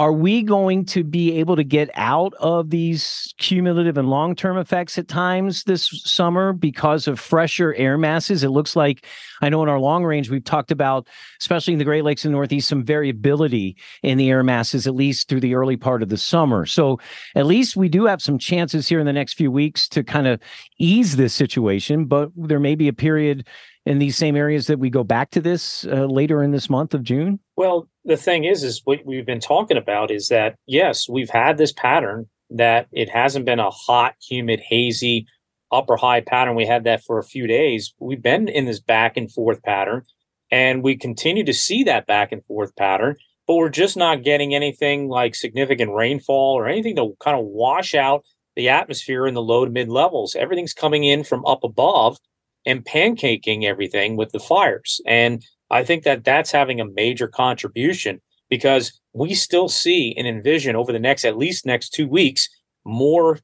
are 0.03 0.13
we 0.13 0.43
going 0.43 0.85
to 0.85 1.05
be 1.05 1.39
able 1.39 1.55
to 1.55 1.63
get 1.63 1.89
out 1.95 2.35
of 2.41 2.71
these 2.71 3.33
cumulative 3.39 3.97
and 3.97 4.11
long 4.11 4.35
term 4.35 4.59
effects 4.59 4.99
at 4.99 5.07
times 5.07 5.63
this 5.63 5.87
summer 6.03 6.53
because 6.53 7.07
of 7.07 7.21
fresher 7.21 7.73
air 7.75 7.97
masses? 7.97 8.43
It 8.43 8.49
looks 8.49 8.75
like, 8.75 9.07
I 9.43 9.49
know 9.49 9.63
in 9.63 9.69
our 9.69 9.79
long 9.79 10.03
range, 10.03 10.29
we've 10.29 10.43
talked 10.43 10.73
about, 10.73 11.07
especially 11.41 11.75
in 11.75 11.79
the 11.79 11.85
Great 11.85 12.03
Lakes 12.03 12.25
and 12.25 12.33
Northeast, 12.33 12.67
some 12.67 12.83
variability 12.83 13.77
in 14.03 14.19
the 14.19 14.29
air 14.29 14.43
masses, 14.43 14.89
at 14.89 14.97
least 14.97 15.29
through 15.29 15.39
the 15.39 15.55
early 15.55 15.77
part 15.77 16.03
of 16.03 16.09
the 16.09 16.17
summer. 16.17 16.67
So 16.67 16.99
at 17.37 17.47
least 17.47 17.77
we 17.77 17.89
do 17.89 18.07
have 18.07 18.21
some 18.21 18.39
chances 18.39 18.89
here 18.89 18.99
in 18.99 19.07
the 19.07 19.13
next 19.13 19.35
few 19.35 19.53
weeks 19.53 19.87
to 19.91 20.03
kind 20.03 20.27
of 20.27 20.41
ease 20.81 21.15
this 21.15 21.33
situation, 21.33 22.07
but 22.07 22.33
there 22.35 22.59
may 22.59 22.75
be 22.75 22.89
a 22.89 22.93
period 22.93 23.47
in 23.85 23.99
these 23.99 24.17
same 24.17 24.37
areas 24.37 24.67
that 24.69 24.79
we 24.79 24.91
go 24.91 25.05
back 25.05 25.31
to 25.31 25.41
this 25.41 25.85
uh, 25.87 26.07
later 26.07 26.43
in 26.43 26.53
this 26.53 26.71
month 26.71 26.95
of 26.95 27.03
June? 27.03 27.41
Well, 27.57 27.89
the 28.05 28.17
thing 28.17 28.45
is, 28.45 28.63
is 28.63 28.81
what 28.85 29.05
we've 29.05 29.27
been 29.27 29.41
talking 29.41 29.77
about 29.77 30.11
is 30.11 30.29
that 30.29 30.57
yes, 30.67 31.09
we've 31.09 31.31
had 31.31 31.59
this 31.59 31.73
pattern 31.73 32.27
that 32.51 32.87
it 32.93 33.09
hasn't 33.09 33.45
been 33.45 33.59
a 33.59 33.71
hot, 33.71 34.15
humid, 34.21 34.61
hazy, 34.61 35.27
upper 35.73 35.97
high 35.97 36.21
pattern. 36.21 36.55
We 36.55 36.67
had 36.67 36.85
that 36.85 37.03
for 37.03 37.19
a 37.19 37.25
few 37.25 37.47
days. 37.47 37.95
We've 37.99 38.23
been 38.23 38.49
in 38.49 38.67
this 38.67 38.81
back 38.81 39.17
and 39.17 39.33
forth 39.33 39.63
pattern, 39.63 40.03
and 40.51 40.83
we 40.83 40.97
continue 40.97 41.45
to 41.45 41.55
see 41.55 41.83
that 41.85 42.07
back 42.07 42.31
and 42.31 42.45
forth 42.45 42.77
pattern. 42.77 43.17
But 43.47 43.57
we're 43.57 43.71
just 43.71 43.97
not 43.97 44.23
getting 44.23 44.55
anything 44.55 45.09
like 45.09 45.35
significant 45.35 45.93
rainfall 45.93 46.55
or 46.55 46.69
anything 46.69 46.95
to 46.97 47.15
kind 47.21 47.39
of 47.39 47.45
wash 47.45 47.95
out 47.95 48.25
the 48.55 48.69
atmosphere 48.69 49.27
in 49.27 49.35
the 49.35 49.43
low 49.43 49.65
to 49.65 49.71
mid 49.71 49.89
levels. 49.89 50.37
Everything's 50.37 50.75
coming 50.75 51.05
in 51.05 51.25
from 51.25 51.45
up 51.47 51.65
above 51.65 52.19
and 52.67 52.85
pancaking 52.85 53.65
everything 53.65 54.17
with 54.17 54.33
the 54.33 54.41
fires. 54.41 55.01
And 55.07 55.45
I 55.71 55.85
think 55.85 56.05
that 56.05 56.25
that's 56.25 56.53
having 56.53 56.81
a 56.81 56.87
major 56.87 57.29
contribution 57.29 58.21
because 58.51 59.01
we 59.13 59.35
still 59.35 59.69
see 59.69 60.15
and 60.17 60.27
envision 60.27 60.77
over 60.77 60.93
the 60.93 60.99
next, 60.99 61.25
at 61.25 61.39
least 61.39 61.67
next 61.67 61.91
two 61.91 62.07
weeks, 62.07 62.49
more 62.85 63.39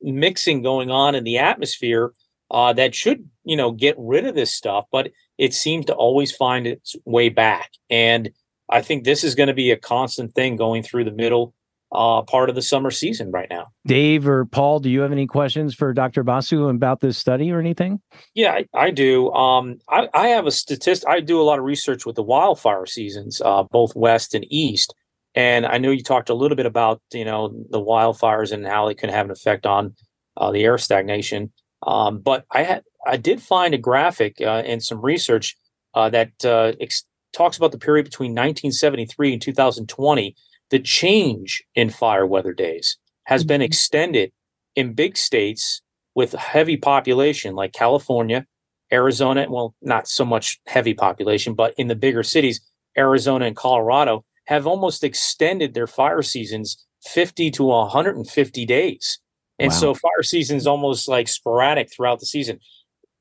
mixing 0.00 0.62
going 0.62 0.90
on 0.90 1.14
in 1.14 1.24
the 1.24 1.38
atmosphere 1.38 2.12
uh, 2.50 2.72
that 2.72 2.94
should, 2.94 3.28
you 3.44 3.56
know, 3.56 3.72
get 3.72 3.94
rid 3.98 4.24
of 4.24 4.34
this 4.34 4.52
stuff. 4.52 4.86
But 4.90 5.10
it 5.38 5.52
seems 5.52 5.86
to 5.86 5.94
always 5.94 6.34
find 6.34 6.66
its 6.66 6.96
way 7.04 7.28
back. 7.28 7.72
And 7.90 8.30
I 8.68 8.82
think 8.82 9.04
this 9.04 9.24
is 9.24 9.34
going 9.34 9.48
to 9.48 9.54
be 9.54 9.70
a 9.70 9.76
constant 9.76 10.34
thing 10.34 10.56
going 10.56 10.82
through 10.82 11.04
the 11.04 11.10
middle 11.12 11.54
uh, 11.96 12.20
part 12.20 12.50
of 12.50 12.54
the 12.54 12.62
summer 12.62 12.90
season 12.90 13.30
right 13.30 13.48
now. 13.48 13.68
Dave 13.86 14.28
or 14.28 14.44
Paul, 14.44 14.80
do 14.80 14.90
you 14.90 15.00
have 15.00 15.12
any 15.12 15.26
questions 15.26 15.74
for 15.74 15.94
Dr. 15.94 16.22
Basu 16.22 16.68
about 16.68 17.00
this 17.00 17.16
study 17.16 17.50
or 17.50 17.58
anything? 17.58 18.00
Yeah, 18.34 18.52
I, 18.52 18.66
I 18.74 18.90
do. 18.90 19.32
Um, 19.32 19.78
I, 19.88 20.08
I, 20.12 20.28
have 20.28 20.46
a 20.46 20.50
statistic. 20.50 21.08
I 21.08 21.20
do 21.20 21.40
a 21.40 21.42
lot 21.42 21.58
of 21.58 21.64
research 21.64 22.04
with 22.04 22.14
the 22.14 22.22
wildfire 22.22 22.84
seasons, 22.84 23.40
uh, 23.42 23.62
both 23.62 23.96
west 23.96 24.34
and 24.34 24.44
east. 24.50 24.94
And 25.34 25.64
I 25.64 25.78
know 25.78 25.90
you 25.90 26.02
talked 26.02 26.28
a 26.28 26.34
little 26.34 26.56
bit 26.56 26.66
about 26.66 27.00
you 27.12 27.24
know 27.24 27.48
the 27.70 27.80
wildfires 27.80 28.52
and 28.52 28.66
how 28.66 28.86
they 28.86 28.94
can 28.94 29.08
have 29.08 29.26
an 29.26 29.32
effect 29.32 29.64
on 29.64 29.94
uh, 30.36 30.50
the 30.50 30.64
air 30.64 30.76
stagnation. 30.76 31.50
Um, 31.86 32.18
but 32.18 32.44
I 32.50 32.62
had 32.62 32.82
I 33.06 33.16
did 33.16 33.40
find 33.40 33.72
a 33.72 33.78
graphic 33.78 34.36
uh, 34.40 34.62
and 34.66 34.82
some 34.82 35.00
research 35.00 35.56
uh, 35.94 36.10
that 36.10 36.44
uh, 36.44 36.72
ex- 36.78 37.06
talks 37.32 37.56
about 37.56 37.72
the 37.72 37.78
period 37.78 38.04
between 38.04 38.32
1973 38.32 39.32
and 39.32 39.42
2020 39.42 40.36
the 40.70 40.78
change 40.78 41.62
in 41.74 41.90
fire 41.90 42.26
weather 42.26 42.52
days 42.52 42.98
has 43.24 43.44
been 43.44 43.60
mm-hmm. 43.60 43.66
extended 43.66 44.32
in 44.74 44.94
big 44.94 45.16
states 45.16 45.82
with 46.14 46.32
heavy 46.32 46.76
population 46.76 47.54
like 47.54 47.72
California, 47.72 48.46
Arizona, 48.92 49.46
well, 49.48 49.74
not 49.82 50.08
so 50.08 50.24
much 50.24 50.60
heavy 50.66 50.94
population, 50.94 51.54
but 51.54 51.74
in 51.76 51.88
the 51.88 51.94
bigger 51.94 52.22
cities, 52.22 52.60
Arizona 52.96 53.46
and 53.46 53.56
Colorado 53.56 54.24
have 54.46 54.66
almost 54.66 55.04
extended 55.04 55.74
their 55.74 55.86
fire 55.86 56.22
seasons 56.22 56.84
50 57.04 57.50
to 57.52 57.64
150 57.64 58.66
days. 58.66 59.18
And 59.58 59.70
wow. 59.70 59.76
so 59.76 59.94
fire 59.94 60.22
season 60.22 60.56
is 60.56 60.66
almost 60.66 61.08
like 61.08 61.28
sporadic 61.28 61.92
throughout 61.92 62.20
the 62.20 62.26
season. 62.26 62.60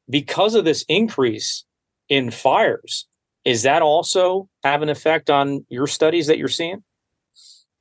Because 0.10 0.56
of 0.56 0.66
this 0.66 0.86
increase 0.88 1.66
in 2.10 2.32
fires, 2.32 3.08
is 3.44 3.64
that 3.64 3.82
also 3.82 4.50
have 4.64 4.82
an 4.82 4.90
effect 4.90 5.30
on 5.30 5.66
your 5.70 5.88
studies 5.88 6.28
that 6.28 6.38
you're 6.38 6.48
seeing? 6.48 6.84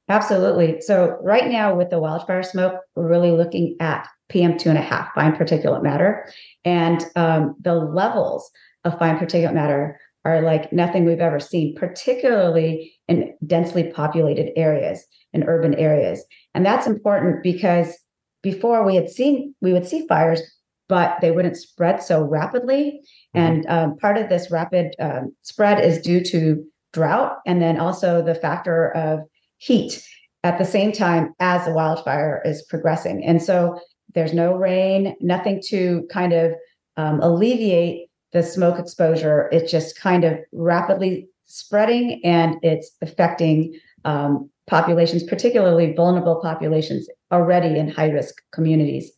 Absolutely. 0.09 0.81
So 0.81 1.17
right 1.23 1.51
now 1.51 1.75
with 1.75 1.91
the 1.91 1.99
wildfire 1.99 2.43
smoke, 2.43 2.75
we're 2.95 3.09
really 3.09 3.31
looking 3.31 3.77
at 3.81 4.07
PM 4.29 4.59
two 4.59 4.69
and 4.69 4.79
a 4.79 4.83
half 4.83 5.15
fine 5.15 5.33
particulate 5.33 5.83
matter, 5.83 6.27
and 6.65 7.05
um, 7.17 7.55
the 7.61 7.75
levels 7.75 8.51
of 8.85 8.99
fine 8.99 9.19
particulate 9.19 9.55
matter 9.55 9.99
are 10.25 10.41
like 10.41 10.73
nothing 10.73 11.05
we've 11.05 11.21
ever 11.21 11.41
seen, 11.41 11.75
particularly 11.75 12.95
in 13.09 13.35
densely 13.47 13.91
populated 13.93 14.51
areas 14.57 15.05
in 15.33 15.45
urban 15.45 15.75
areas. 15.75 16.25
And 16.55 16.65
that's 16.65 16.87
important 16.87 17.43
because 17.43 17.97
before 18.43 18.85
we 18.85 18.95
had 18.95 19.11
seen 19.11 19.55
we 19.61 19.73
would 19.73 19.87
see 19.87 20.07
fires, 20.07 20.41
but 20.89 21.17
they 21.21 21.31
wouldn't 21.31 21.57
spread 21.57 22.03
so 22.03 22.23
rapidly. 22.23 23.01
Mm-hmm. 23.35 23.41
And 23.41 23.67
um, 23.69 23.97
part 23.99 24.17
of 24.17 24.29
this 24.29 24.51
rapid 24.51 24.95
um, 24.99 25.35
spread 25.43 25.85
is 25.85 26.01
due 26.01 26.23
to 26.25 26.63
drought, 26.93 27.39
and 27.47 27.61
then 27.61 27.79
also 27.79 28.23
the 28.23 28.35
factor 28.35 28.91
of 28.93 29.21
heat 29.65 30.07
at 30.43 30.59
the 30.59 30.65
same 30.65 30.93
time 30.93 31.35
as 31.41 31.65
the 31.65 31.73
wildfire 31.73 32.43
is 32.45 32.63
progressing. 32.69 33.25
And 33.25 33.43
so 33.43 33.81
there's 34.15 34.35
no 34.35 34.55
rain, 34.55 35.17
nothing 35.21 35.63
to 35.69 36.07
kind 36.13 36.33
of 36.33 36.53
um, 36.97 37.21
alleviate 37.21 38.09
the 38.33 38.43
smoke 38.43 38.79
exposure. 38.79 39.49
It's 39.53 39.71
just 39.71 39.99
kind 39.99 40.25
of 40.25 40.39
rapidly 40.53 41.29
spreading 41.47 42.21
and 42.25 42.57
it's 42.63 42.91
affecting 43.01 43.79
um, 44.05 44.51
populations, 44.67 45.23
particularly 45.23 45.95
vulnerable 45.95 46.41
populations 46.43 47.09
already 47.33 47.79
in 47.79 47.89
high 47.89 48.11
risk 48.11 48.35
communities. 48.53 49.11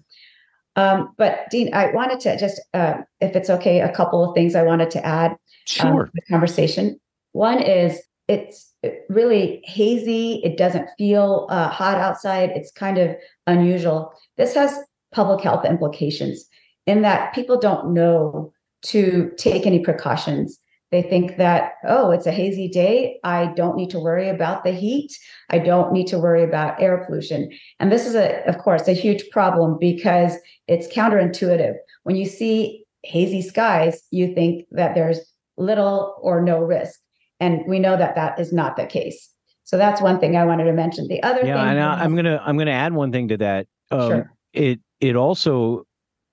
Um, 0.77 1.15
but 1.17 1.51
Dean, 1.51 1.73
I 1.75 1.91
wanted 1.93 2.21
to 2.21 2.39
just, 2.39 2.61
uh, 2.75 2.99
if 3.21 3.35
it's 3.35 3.51
okay, 3.51 3.81
a 3.81 3.93
couple 3.93 4.29
of 4.29 4.35
things 4.35 4.55
I 4.55 4.63
wanted 4.63 4.91
to 4.93 5.05
add 5.05 5.33
um, 5.81 5.97
to 5.97 6.11
the 6.15 6.23
conversation. 6.31 7.01
One 7.33 7.61
is 7.61 8.01
it's 8.29 8.75
really 9.09 9.63
hazy. 9.65 10.41
It 10.45 10.57
doesn't 10.57 10.89
feel 10.99 11.47
uh, 11.51 11.69
hot 11.69 11.99
outside. 11.99 12.51
It's 12.51 12.73
kind 12.73 12.99
of 12.99 13.17
unusual. 13.47 14.13
This 14.37 14.55
has 14.55 14.79
public 15.13 15.43
health 15.43 15.65
implications. 15.65 16.47
in 16.87 17.03
that 17.03 17.35
people 17.35 17.59
don't 17.59 17.93
know 17.93 18.53
to 18.83 19.31
take 19.37 19.67
any 19.67 19.81
precautions. 19.81 20.59
They 20.93 21.03
think 21.03 21.37
that, 21.37 21.73
oh, 21.87 22.13
it's 22.13 22.27
a 22.27 22.33
hazy 22.33 22.69
day. 22.69 23.19
I 23.25 23.47
don't 23.57 23.77
need 23.77 23.91
to 23.91 23.99
worry 23.99 24.29
about 24.29 24.63
the 24.63 24.71
heat. 24.71 25.13
I 25.51 25.59
don't 25.59 25.93
need 25.93 26.07
to 26.09 26.19
worry 26.19 26.45
about 26.45 26.81
air 26.81 27.05
pollution. 27.05 27.51
And 27.81 27.91
this 27.91 28.07
is, 28.07 28.15
a, 28.15 28.45
of 28.47 28.59
course, 28.59 28.87
a 28.87 28.93
huge 28.93 29.29
problem 29.31 29.79
because 29.81 30.35
it's 30.69 30.87
counterintuitive. 30.87 31.75
When 32.05 32.15
you 32.15 32.25
see 32.25 32.85
hazy 33.03 33.43
skies, 33.43 34.01
you 34.13 34.33
think 34.33 34.67
that 34.71 34.95
there's 34.95 35.21
little 35.57 36.15
or 36.23 36.41
no 36.41 36.61
risk. 36.61 37.01
And 37.41 37.63
we 37.67 37.79
know 37.79 37.97
that 37.97 38.15
that 38.15 38.39
is 38.39 38.53
not 38.53 38.77
the 38.77 38.87
case. 38.87 39.31
So 39.65 39.77
that's 39.77 40.01
one 40.01 40.21
thing 40.21 40.37
I 40.37 40.45
wanted 40.45 40.65
to 40.65 40.73
mention. 40.73 41.09
The 41.09 41.23
other 41.23 41.45
yeah, 41.45 41.57
thing, 41.57 41.71
and 41.71 41.81
I, 41.81 42.05
am 42.05 42.15
gonna 42.15 42.41
I'm 42.45 42.57
gonna 42.57 42.71
add 42.71 42.93
one 42.93 43.11
thing 43.11 43.29
to 43.29 43.37
that. 43.39 43.67
Um, 43.91 44.09
Sure. 44.09 44.33
It 44.53 44.81
it 45.01 45.17
also 45.17 45.87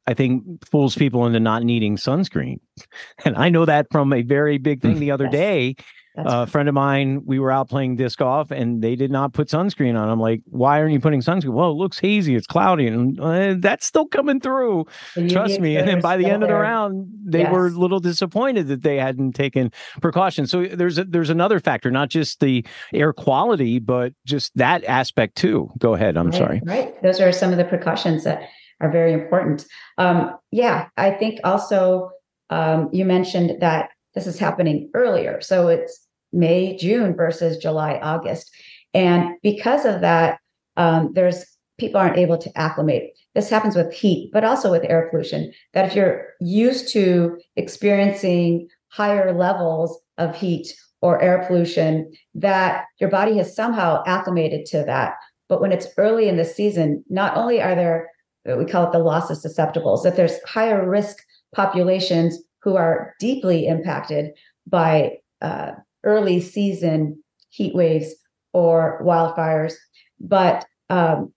I 0.06 0.13
think 0.13 0.44
fools 0.70 0.96
people 0.96 1.26
into 1.26 1.39
not 1.39 1.63
needing 1.63 1.98
sunscreen, 1.98 2.60
and 3.26 3.36
I 3.36 3.50
know 3.50 3.66
that 3.66 3.88
from 3.92 4.13
a 4.13 4.22
very 4.22 4.60
big 4.60 4.82
thing 4.82 5.00
the 5.00 5.12
other 5.12 5.26
Yes. 5.26 5.34
day. 5.34 5.76
That's 6.15 6.32
a 6.32 6.47
friend 6.47 6.69
of 6.69 6.76
mine, 6.76 7.23
we 7.26 7.39
were 7.39 7.52
out 7.52 7.69
playing 7.69 7.95
disc 7.95 8.19
golf, 8.19 8.52
and 8.52 8.82
they 8.84 8.95
did 8.95 9.12
not 9.12 9.34
put 9.34 9.47
sunscreen 9.47 9.99
on. 9.99 10.10
I'm 10.10 10.19
like, 10.19 10.41
why 10.45 10.80
aren't 10.80 10.93
you 10.93 10.99
putting 10.99 11.21
sunscreen? 11.21 11.54
Well, 11.54 11.71
it 11.71 11.76
looks 11.76 11.99
hazy, 11.99 12.36
it's 12.36 12.47
cloudy, 12.47 12.88
and 12.88 13.19
uh, 13.19 13.56
that's 13.58 13.86
still 13.86 14.06
coming 14.06 14.39
through. 14.39 14.86
Trust 15.30 15.60
me. 15.60 15.78
And 15.78 15.88
then 15.88 16.02
by 16.02 16.17
the 16.17 16.26
end 16.26 16.43
of 16.43 16.49
the 16.49 16.56
round, 16.56 17.08
they 17.26 17.45
were 17.45 17.67
a 17.67 17.71
little 17.71 17.99
disappointed 17.99 18.67
that 18.67 18.84
they 18.84 18.97
hadn't 18.97 19.34
taken 19.34 19.71
precautions. 20.02 20.52
So 20.52 20.65
there's 20.65 20.97
a, 20.97 21.06
there's 21.06 21.30
another 21.30 21.60
factor, 21.60 21.89
not 21.89 22.10
just 22.10 22.39
the 22.39 22.65
air 22.93 23.13
quality, 23.13 23.80
but 23.80 24.13
just 24.26 24.56
that 24.58 24.84
aspect 24.84 25.36
too. 25.36 25.71
Go 25.80 25.93
ahead. 25.95 26.17
I'm 26.17 26.28
Right, 26.28 26.38
sorry. 26.38 26.62
Right. 26.63 27.02
Those 27.02 27.19
are 27.19 27.32
some 27.32 27.52
of 27.52 27.58
the 27.58 27.65
precautions 27.65 28.23
that 28.23 28.47
are 28.82 28.91
very 28.91 29.13
important. 29.13 29.65
Um, 29.97 30.38
yeah, 30.52 30.89
I 30.97 31.12
think 31.12 31.39
also 31.43 32.12
um, 32.49 32.89
you 32.91 33.06
mentioned 33.06 33.62
that 33.62 33.89
this 34.13 34.28
is 34.28 34.38
happening 34.38 34.89
earlier. 34.93 35.41
So 35.41 35.67
it's 35.67 36.03
May, 36.34 36.76
June 36.78 37.15
versus 37.15 37.58
July, 37.58 38.00
August. 38.02 38.52
And 38.93 39.36
because 39.41 39.86
of 39.86 40.02
that, 40.02 40.39
um, 40.78 41.12
there's 41.13 41.46
people 41.80 42.00
aren't 42.00 42.17
able 42.17 42.38
to 42.38 42.58
acclimate. 42.58 43.12
This 43.36 43.50
happens 43.50 43.76
with 43.76 43.93
heat, 43.93 44.30
but 44.32 44.43
also 44.43 44.72
with 44.72 44.84
air 44.86 45.08
pollution. 45.10 45.52
That 45.74 45.86
if 45.86 45.96
you're 45.96 46.28
used 46.39 46.91
to 46.93 47.38
experiencing 47.56 48.67
higher 48.89 49.34
levels 49.34 50.00
of 50.17 50.36
heat 50.36 50.76
or 51.02 51.22
air 51.22 51.43
pollution, 51.48 52.12
that 52.36 52.86
your 53.00 53.10
body 53.10 53.38
has 53.38 53.56
somehow 53.56 54.04
acclimated 54.06 54.65
to 54.67 54.84
that. 54.86 55.15
But 55.50 55.62
when 55.62 55.72
it's 55.72 55.88
early 55.98 56.30
in 56.30 56.38
the 56.38 56.46
season, 56.46 57.04
not 57.10 57.36
only 57.36 57.62
are 57.62 57.76
there, 57.76 58.10
we 58.58 58.65
call 58.65 58.86
it 58.86 58.91
the 58.91 59.00
loss 59.00 59.30
of 59.30 59.38
susceptibles, 59.38 60.04
that 60.04 60.15
there's 60.15 60.41
higher 60.43 60.88
risk 60.88 61.17
populations 61.54 62.39
who 62.62 62.76
are 62.76 63.13
deeply 63.19 63.67
impacted 63.67 64.32
by 64.67 65.17
uh, 65.41 65.72
early 66.04 66.42
season 66.42 67.22
heat 67.50 67.76
waves 67.76 68.13
or 68.54 69.02
wildfires, 69.04 69.74
but 70.20 70.66
um, 70.89 71.34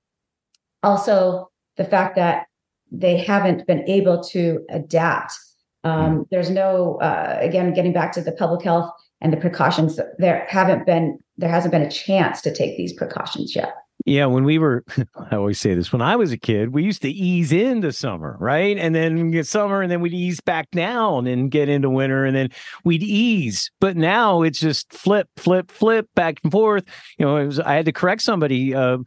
also 0.83 1.51
the 1.77 1.85
fact 1.85 2.17
that 2.17 2.47
they 2.91 3.17
haven't 3.17 3.67
been 3.67 3.83
able 3.89 4.23
to 4.23 4.65
adapt. 4.71 5.33
Um, 5.85 6.27
there's 6.31 6.51
no, 6.51 6.97
uh, 6.97 7.39
again, 7.41 7.73
getting 7.75 7.93
back 7.93 8.13
to 8.13 8.21
the 8.21 8.33
public 8.33 8.63
health 8.63 8.91
and 9.21 9.33
the 9.33 9.37
precautions, 9.37 9.99
there 10.19 10.47
haven't 10.49 10.87
been, 10.87 11.19
there 11.37 11.51
hasn't 11.51 11.73
been 11.73 11.83
a 11.83 11.91
chance 11.91 12.41
to 12.43 12.55
take 12.55 12.77
these 12.77 12.93
precautions 12.93 13.55
yet. 13.55 13.75
Yeah, 14.07 14.27
when 14.27 14.45
we 14.45 14.59
were, 14.59 14.85
I 15.31 15.35
always 15.35 15.59
say 15.59 15.75
this, 15.75 15.93
when 15.93 16.01
I 16.01 16.15
was 16.15 16.31
a 16.31 16.39
kid, 16.39 16.73
we 16.73 16.85
used 16.85 17.03
to 17.03 17.11
ease 17.11 17.51
into 17.51 17.93
summer, 17.93 18.37
right? 18.39 18.79
And 18.79 18.95
then 18.95 19.33
get 19.33 19.49
summer 19.49 19.83
and 19.83 19.91
then 19.91 20.01
we'd 20.01 20.15
ease 20.15 20.41
back 20.41 20.71
down 20.71 21.27
and 21.27 21.51
get 21.51 21.69
into 21.69 21.91
winter 21.91 22.25
and 22.25 22.37
then 22.37 22.51
we'd 22.85 23.03
ease. 23.03 23.73
But 23.81 23.97
now 23.97 24.43
it's 24.43 24.61
just 24.61 24.93
flip, 24.93 25.29
flip, 25.37 25.73
flip 25.73 26.09
back 26.15 26.39
and 26.45 26.53
forth. 26.53 26.85
You 27.19 27.27
know, 27.27 27.47
was, 27.47 27.59
I 27.59 27.75
had 27.75 27.87
to 27.87 27.93
correct 27.93 28.23
somebody. 28.23 28.77
Uh, 28.77 28.99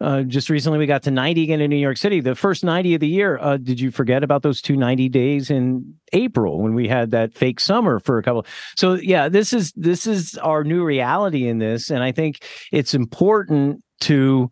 uh, 0.00 0.22
just 0.22 0.50
recently, 0.50 0.78
we 0.78 0.86
got 0.86 1.04
to 1.04 1.10
90 1.10 1.44
again 1.44 1.60
in 1.60 1.70
New 1.70 1.76
York 1.76 1.96
City, 1.96 2.20
the 2.20 2.34
first 2.34 2.64
90 2.64 2.94
of 2.94 3.00
the 3.00 3.08
year. 3.08 3.38
Uh, 3.40 3.56
did 3.56 3.78
you 3.78 3.90
forget 3.90 4.24
about 4.24 4.42
those 4.42 4.60
two 4.60 4.76
90 4.76 5.08
days 5.08 5.50
in 5.50 5.94
April 6.12 6.60
when 6.60 6.74
we 6.74 6.88
had 6.88 7.12
that 7.12 7.34
fake 7.34 7.60
summer 7.60 8.00
for 8.00 8.18
a 8.18 8.22
couple? 8.22 8.44
So 8.76 8.94
yeah, 8.94 9.28
this 9.28 9.52
is 9.52 9.72
this 9.76 10.06
is 10.06 10.36
our 10.38 10.64
new 10.64 10.84
reality 10.84 11.46
in 11.46 11.58
this, 11.58 11.90
and 11.90 12.02
I 12.02 12.12
think 12.12 12.44
it's 12.72 12.92
important 12.92 13.82
to 14.00 14.50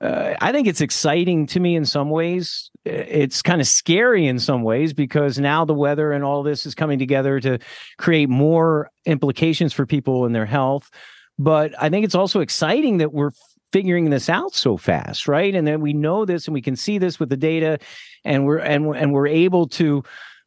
uh, 0.00 0.34
I 0.40 0.52
think 0.52 0.66
it's 0.66 0.80
exciting 0.80 1.46
to 1.48 1.60
me 1.60 1.76
in 1.76 1.84
some 1.84 2.08
ways. 2.08 2.70
It's 2.84 3.42
kind 3.42 3.60
of 3.60 3.66
scary 3.66 4.26
in 4.26 4.38
some 4.38 4.62
ways 4.62 4.94
because 4.94 5.38
now 5.38 5.66
the 5.66 5.74
weather 5.74 6.12
and 6.12 6.24
all 6.24 6.42
this 6.42 6.64
is 6.64 6.74
coming 6.74 6.98
together 6.98 7.38
to 7.40 7.58
create 7.98 8.30
more 8.30 8.90
implications 9.04 9.74
for 9.74 9.84
people 9.84 10.24
and 10.24 10.34
their 10.34 10.46
health. 10.46 10.90
But 11.38 11.74
I 11.80 11.90
think 11.90 12.04
it's 12.04 12.14
also 12.14 12.40
exciting 12.40 12.98
that 12.98 13.12
we're 13.12 13.32
figuring 13.72 14.10
this 14.10 14.28
out 14.28 14.54
so 14.54 14.76
fast, 14.76 15.28
right? 15.28 15.54
And 15.54 15.66
then 15.66 15.80
we 15.80 15.92
know 15.92 16.24
this 16.24 16.46
and 16.46 16.54
we 16.54 16.62
can 16.62 16.76
see 16.76 16.98
this 16.98 17.20
with 17.20 17.28
the 17.28 17.36
data, 17.36 17.78
and 18.24 18.46
we're 18.46 18.58
and 18.58 18.94
and 18.96 19.12
we're 19.12 19.26
able 19.26 19.68
to 19.68 20.02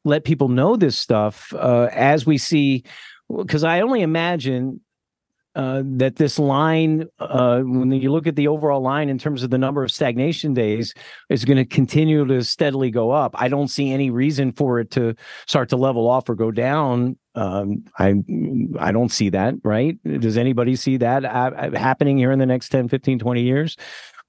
let 0.05 0.25
people 0.25 0.49
know 0.49 0.75
this 0.75 0.97
stuff 0.97 1.53
uh, 1.53 1.89
as 1.91 2.25
we 2.25 2.37
see. 2.37 2.83
Because 3.35 3.63
I 3.63 3.81
only 3.81 4.01
imagine 4.01 4.81
uh, 5.55 5.83
that 5.85 6.15
this 6.15 6.39
line, 6.39 7.05
uh, 7.19 7.61
when 7.61 7.91
you 7.91 8.11
look 8.11 8.27
at 8.27 8.35
the 8.35 8.47
overall 8.47 8.81
line 8.81 9.09
in 9.09 9.17
terms 9.19 9.43
of 9.43 9.49
the 9.49 9.57
number 9.57 9.83
of 9.83 9.91
stagnation 9.91 10.53
days, 10.53 10.93
is 11.29 11.45
going 11.45 11.57
to 11.57 11.65
continue 11.65 12.25
to 12.25 12.43
steadily 12.43 12.89
go 12.89 13.11
up. 13.11 13.35
I 13.35 13.49
don't 13.49 13.67
see 13.67 13.91
any 13.91 14.09
reason 14.09 14.51
for 14.51 14.79
it 14.79 14.89
to 14.91 15.15
start 15.47 15.69
to 15.69 15.77
level 15.77 16.09
off 16.09 16.27
or 16.27 16.35
go 16.35 16.51
down. 16.51 17.17
Um, 17.35 17.85
I 17.97 18.15
I 18.79 18.91
don't 18.91 19.11
see 19.11 19.29
that, 19.29 19.55
right? 19.63 19.97
Does 20.03 20.37
anybody 20.37 20.75
see 20.75 20.97
that 20.97 21.25
uh, 21.25 21.71
happening 21.77 22.17
here 22.17 22.31
in 22.31 22.39
the 22.39 22.45
next 22.45 22.69
10, 22.69 22.89
15, 22.89 23.19
20 23.19 23.41
years? 23.41 23.77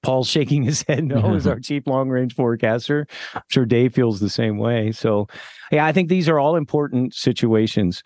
Paul's 0.03 0.29
shaking 0.29 0.61
his 0.61 0.83
head 0.83 1.03
no 1.03 1.33
as 1.35 1.47
our 1.47 1.59
chief 1.59 1.87
long 1.87 2.09
range 2.09 2.35
forecaster. 2.35 3.07
I'm 3.33 3.41
sure 3.49 3.65
Dave 3.65 3.95
feels 3.95 4.19
the 4.19 4.29
same 4.29 4.57
way. 4.57 4.91
So, 4.91 5.27
yeah, 5.71 5.85
I 5.85 5.91
think 5.91 6.09
these 6.09 6.29
are 6.29 6.39
all 6.39 6.55
important 6.55 7.15
situations 7.15 8.03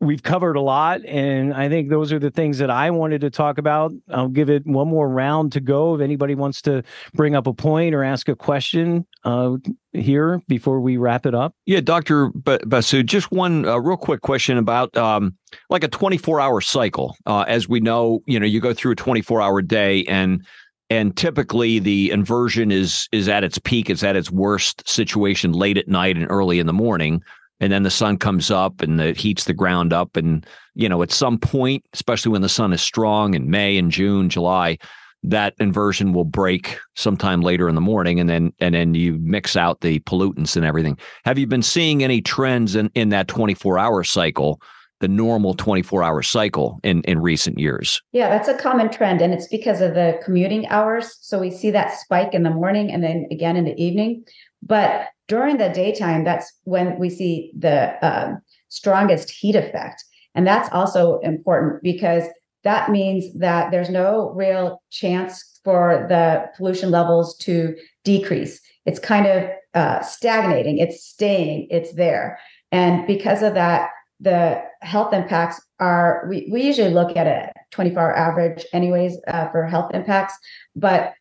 we've 0.00 0.22
covered 0.22 0.56
a 0.56 0.60
lot 0.60 1.04
and 1.06 1.54
i 1.54 1.68
think 1.68 1.88
those 1.88 2.12
are 2.12 2.18
the 2.18 2.30
things 2.30 2.58
that 2.58 2.70
i 2.70 2.90
wanted 2.90 3.20
to 3.20 3.30
talk 3.30 3.58
about 3.58 3.92
i'll 4.10 4.28
give 4.28 4.50
it 4.50 4.66
one 4.66 4.88
more 4.88 5.08
round 5.08 5.52
to 5.52 5.60
go 5.60 5.94
if 5.94 6.00
anybody 6.00 6.34
wants 6.34 6.60
to 6.60 6.82
bring 7.14 7.34
up 7.34 7.46
a 7.46 7.52
point 7.52 7.94
or 7.94 8.04
ask 8.04 8.28
a 8.28 8.36
question 8.36 9.06
uh, 9.24 9.56
here 9.92 10.42
before 10.48 10.80
we 10.80 10.96
wrap 10.96 11.26
it 11.26 11.34
up 11.34 11.54
Yeah, 11.66 11.80
Dr. 11.80 12.28
Basu, 12.28 13.02
just 13.02 13.32
one 13.32 13.66
uh, 13.66 13.78
real 13.78 13.96
quick 13.96 14.20
question 14.20 14.58
about 14.58 14.96
um, 14.96 15.36
like 15.70 15.82
a 15.82 15.88
24 15.88 16.40
hour 16.40 16.60
cycle. 16.60 17.16
Uh, 17.26 17.44
as 17.48 17.68
we 17.68 17.80
know, 17.80 18.22
you 18.26 18.38
know, 18.38 18.46
you 18.46 18.60
go 18.60 18.72
through 18.72 18.92
a 18.92 18.96
24 18.96 19.42
hour 19.42 19.62
day 19.62 20.04
and 20.04 20.46
and 20.88 21.16
typically 21.16 21.78
the 21.78 22.10
inversion 22.10 22.70
is 22.70 23.08
is 23.10 23.28
at 23.28 23.42
its 23.42 23.58
peak, 23.58 23.90
it's 23.90 24.04
at 24.04 24.16
its 24.16 24.30
worst 24.30 24.88
situation 24.88 25.52
late 25.52 25.78
at 25.78 25.88
night 25.88 26.16
and 26.16 26.26
early 26.30 26.58
in 26.58 26.66
the 26.66 26.72
morning. 26.72 27.22
And 27.60 27.72
then 27.72 27.84
the 27.84 27.90
sun 27.90 28.18
comes 28.18 28.50
up 28.50 28.82
and 28.82 29.00
it 29.00 29.16
heats 29.16 29.44
the 29.44 29.54
ground 29.54 29.92
up. 29.92 30.16
And, 30.16 30.46
you 30.74 30.88
know, 30.88 31.02
at 31.02 31.10
some 31.10 31.38
point, 31.38 31.84
especially 31.94 32.32
when 32.32 32.42
the 32.42 32.48
sun 32.48 32.72
is 32.72 32.82
strong 32.82 33.34
in 33.34 33.50
May 33.50 33.78
and 33.78 33.90
June, 33.90 34.28
July, 34.28 34.78
that 35.22 35.54
inversion 35.58 36.12
will 36.12 36.24
break 36.24 36.78
sometime 36.94 37.40
later 37.40 37.68
in 37.68 37.74
the 37.74 37.80
morning 37.80 38.20
and 38.20 38.28
then 38.28 38.52
and 38.60 38.74
then 38.74 38.94
you 38.94 39.18
mix 39.22 39.56
out 39.56 39.80
the 39.80 39.98
pollutants 40.00 40.56
and 40.56 40.64
everything 40.64 40.96
have 41.24 41.38
you 41.38 41.46
been 41.46 41.62
seeing 41.62 42.04
any 42.04 42.20
trends 42.20 42.76
in 42.76 42.90
in 42.94 43.08
that 43.08 43.26
24 43.26 43.78
hour 43.78 44.04
cycle 44.04 44.60
the 45.00 45.08
normal 45.08 45.54
24 45.54 46.02
hour 46.02 46.22
cycle 46.22 46.78
in 46.82 47.02
in 47.02 47.18
recent 47.20 47.58
years 47.58 48.00
Yeah, 48.12 48.28
that's 48.28 48.48
a 48.48 48.56
common 48.56 48.90
trend. 48.90 49.20
And 49.20 49.34
it's 49.34 49.48
because 49.48 49.80
of 49.80 49.94
the 49.94 50.18
commuting 50.24 50.66
hours. 50.68 51.18
So 51.20 51.38
we 51.38 51.50
see 51.50 51.70
that 51.72 51.98
spike 51.98 52.32
in 52.32 52.42
the 52.42 52.50
morning 52.50 52.90
and 52.90 53.02
then 53.02 53.26
again 53.30 53.56
in 53.56 53.64
the 53.64 53.76
evening. 53.76 54.24
But 54.62 55.08
during 55.28 55.56
the 55.56 55.68
daytime, 55.68 56.24
that's 56.24 56.52
when 56.64 56.98
we 56.98 57.10
see 57.10 57.52
the 57.58 57.94
um, 58.06 58.40
strongest 58.68 59.30
heat 59.30 59.56
effect. 59.56 60.04
And 60.34 60.46
that's 60.46 60.68
also 60.72 61.18
important 61.20 61.82
because 61.82 62.24
that 62.62 62.90
means 62.90 63.32
that 63.38 63.70
there's 63.70 63.90
no 63.90 64.30
real 64.34 64.82
chance 64.90 65.60
for 65.64 66.06
the 66.08 66.46
pollution 66.56 66.90
levels 66.90 67.36
to 67.38 67.76
decrease. 68.04 68.60
It's 68.84 68.98
kind 68.98 69.26
of 69.26 69.50
uh, 69.74 70.00
stagnating, 70.02 70.78
it's 70.78 71.04
staying, 71.04 71.68
it's 71.70 71.94
there. 71.94 72.38
And 72.72 73.06
because 73.06 73.42
of 73.42 73.54
that, 73.54 73.90
the 74.20 74.62
health 74.82 75.12
impacts 75.12 75.60
are, 75.80 76.26
we, 76.28 76.48
we 76.50 76.62
usually 76.62 76.92
look 76.92 77.16
at 77.16 77.26
a 77.26 77.52
24 77.72 78.00
hour 78.00 78.16
average, 78.16 78.64
anyways, 78.72 79.16
uh, 79.28 79.48
for 79.50 79.66
health 79.66 79.90
impacts. 79.92 80.36
But 80.74 81.14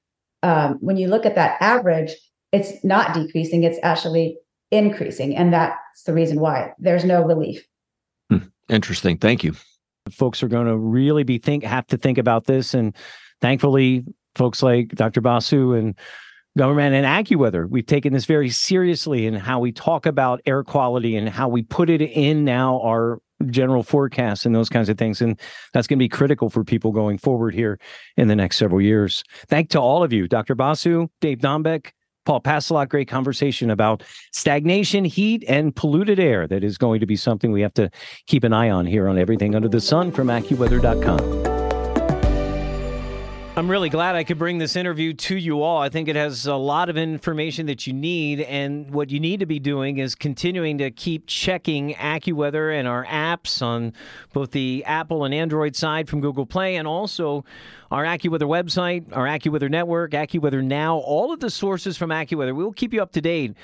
um, 0.43 0.77
when 0.79 0.97
you 0.97 1.07
look 1.07 1.25
at 1.25 1.35
that 1.35 1.57
average, 1.61 2.11
it's 2.55 2.83
not 2.83 3.13
decreasing, 3.13 3.63
it's 3.63 3.79
actually 3.83 4.37
increasing. 4.71 5.35
And 5.35 5.53
that's 5.53 6.03
the 6.05 6.13
reason 6.13 6.39
why 6.39 6.73
there's 6.79 7.05
no 7.05 7.23
relief. 7.23 7.65
Hmm. 8.29 8.47
interesting 8.69 9.17
thank 9.17 9.43
you 9.43 9.53
folks 10.09 10.41
are 10.41 10.47
going 10.47 10.65
to 10.65 10.75
really 10.75 11.23
be 11.23 11.37
think 11.37 11.63
have 11.63 11.85
to 11.85 11.97
think 11.97 12.17
about 12.17 12.45
this 12.45 12.73
and 12.73 12.95
thankfully 13.39 14.03
folks 14.35 14.63
like 14.63 14.89
dr 14.89 15.21
basu 15.21 15.73
and 15.73 15.95
government 16.57 16.95
and 16.95 17.05
AccuWeather. 17.05 17.69
We've 17.69 17.85
taken 17.85 18.13
this 18.13 18.25
very 18.25 18.49
seriously 18.49 19.27
in 19.27 19.33
how 19.33 19.59
we 19.59 19.71
talk 19.71 20.05
about 20.05 20.41
air 20.45 20.63
quality 20.63 21.15
and 21.17 21.27
how 21.27 21.49
we 21.49 21.63
put 21.63 21.89
it 21.89 22.01
in 22.01 22.45
now 22.45 22.79
our 22.81 23.19
general 23.47 23.83
forecasts 23.83 24.45
and 24.45 24.55
those 24.55 24.69
kinds 24.69 24.87
of 24.87 24.97
things. 24.97 25.21
And 25.21 25.39
that's 25.73 25.87
going 25.87 25.99
to 25.99 26.03
be 26.03 26.09
critical 26.09 26.49
for 26.49 26.63
people 26.63 26.91
going 26.91 27.17
forward 27.17 27.53
here 27.53 27.77
in 28.15 28.29
the 28.29 28.35
next 28.35 28.57
several 28.57 28.81
years. 28.81 29.23
Thank 29.47 29.69
to 29.71 29.79
all 29.79 30.03
of 30.03 30.13
you, 30.13 30.27
Dr. 30.27 30.55
Basu, 30.55 31.07
Dave 31.19 31.39
Dombek, 31.39 31.91
Paul 32.25 32.41
Pastelok, 32.41 32.89
great 32.89 33.07
conversation 33.07 33.69
about 33.69 34.03
stagnation, 34.31 35.05
heat, 35.05 35.43
and 35.47 35.75
polluted 35.75 36.19
air. 36.19 36.47
That 36.47 36.63
is 36.63 36.77
going 36.77 36.99
to 36.99 37.05
be 37.05 37.15
something 37.15 37.51
we 37.51 37.61
have 37.61 37.73
to 37.75 37.89
keep 38.27 38.43
an 38.43 38.53
eye 38.53 38.69
on 38.69 38.85
here 38.85 39.07
on 39.07 39.17
Everything 39.17 39.55
Under 39.55 39.69
the 39.69 39.81
Sun 39.81 40.11
from 40.11 40.27
AccuWeather.com. 40.27 41.64
I'm 43.57 43.71
really 43.71 43.87
glad 43.87 44.15
I 44.15 44.25
could 44.25 44.37
bring 44.37 44.57
this 44.57 44.75
interview 44.75 45.13
to 45.13 45.37
you 45.37 45.61
all. 45.61 45.81
I 45.81 45.87
think 45.87 46.09
it 46.09 46.17
has 46.17 46.45
a 46.45 46.55
lot 46.55 46.89
of 46.89 46.97
information 46.97 47.67
that 47.67 47.87
you 47.87 47.93
need, 47.93 48.41
and 48.41 48.91
what 48.91 49.11
you 49.11 49.19
need 49.21 49.39
to 49.39 49.45
be 49.45 49.59
doing 49.59 49.97
is 49.97 50.13
continuing 50.13 50.77
to 50.79 50.91
keep 50.91 51.25
checking 51.25 51.93
AccuWeather 51.93 52.77
and 52.77 52.85
our 52.85 53.05
apps 53.05 53.61
on 53.61 53.93
both 54.33 54.51
the 54.51 54.83
Apple 54.83 55.23
and 55.23 55.33
Android 55.33 55.73
side 55.73 56.09
from 56.09 56.19
Google 56.19 56.45
Play, 56.45 56.75
and 56.75 56.85
also 56.85 57.45
our 57.91 58.03
AccuWeather 58.03 58.41
website, 58.41 59.05
our 59.15 59.23
AccuWeather 59.23 59.69
network, 59.69 60.11
AccuWeather 60.11 60.61
Now, 60.61 60.97
all 60.97 61.31
of 61.31 61.39
the 61.39 61.49
sources 61.49 61.95
from 61.95 62.09
AccuWeather. 62.09 62.53
We 62.53 62.61
will 62.61 62.73
keep 62.73 62.93
you 62.93 63.01
up 63.01 63.13
to 63.13 63.21
date 63.21 63.55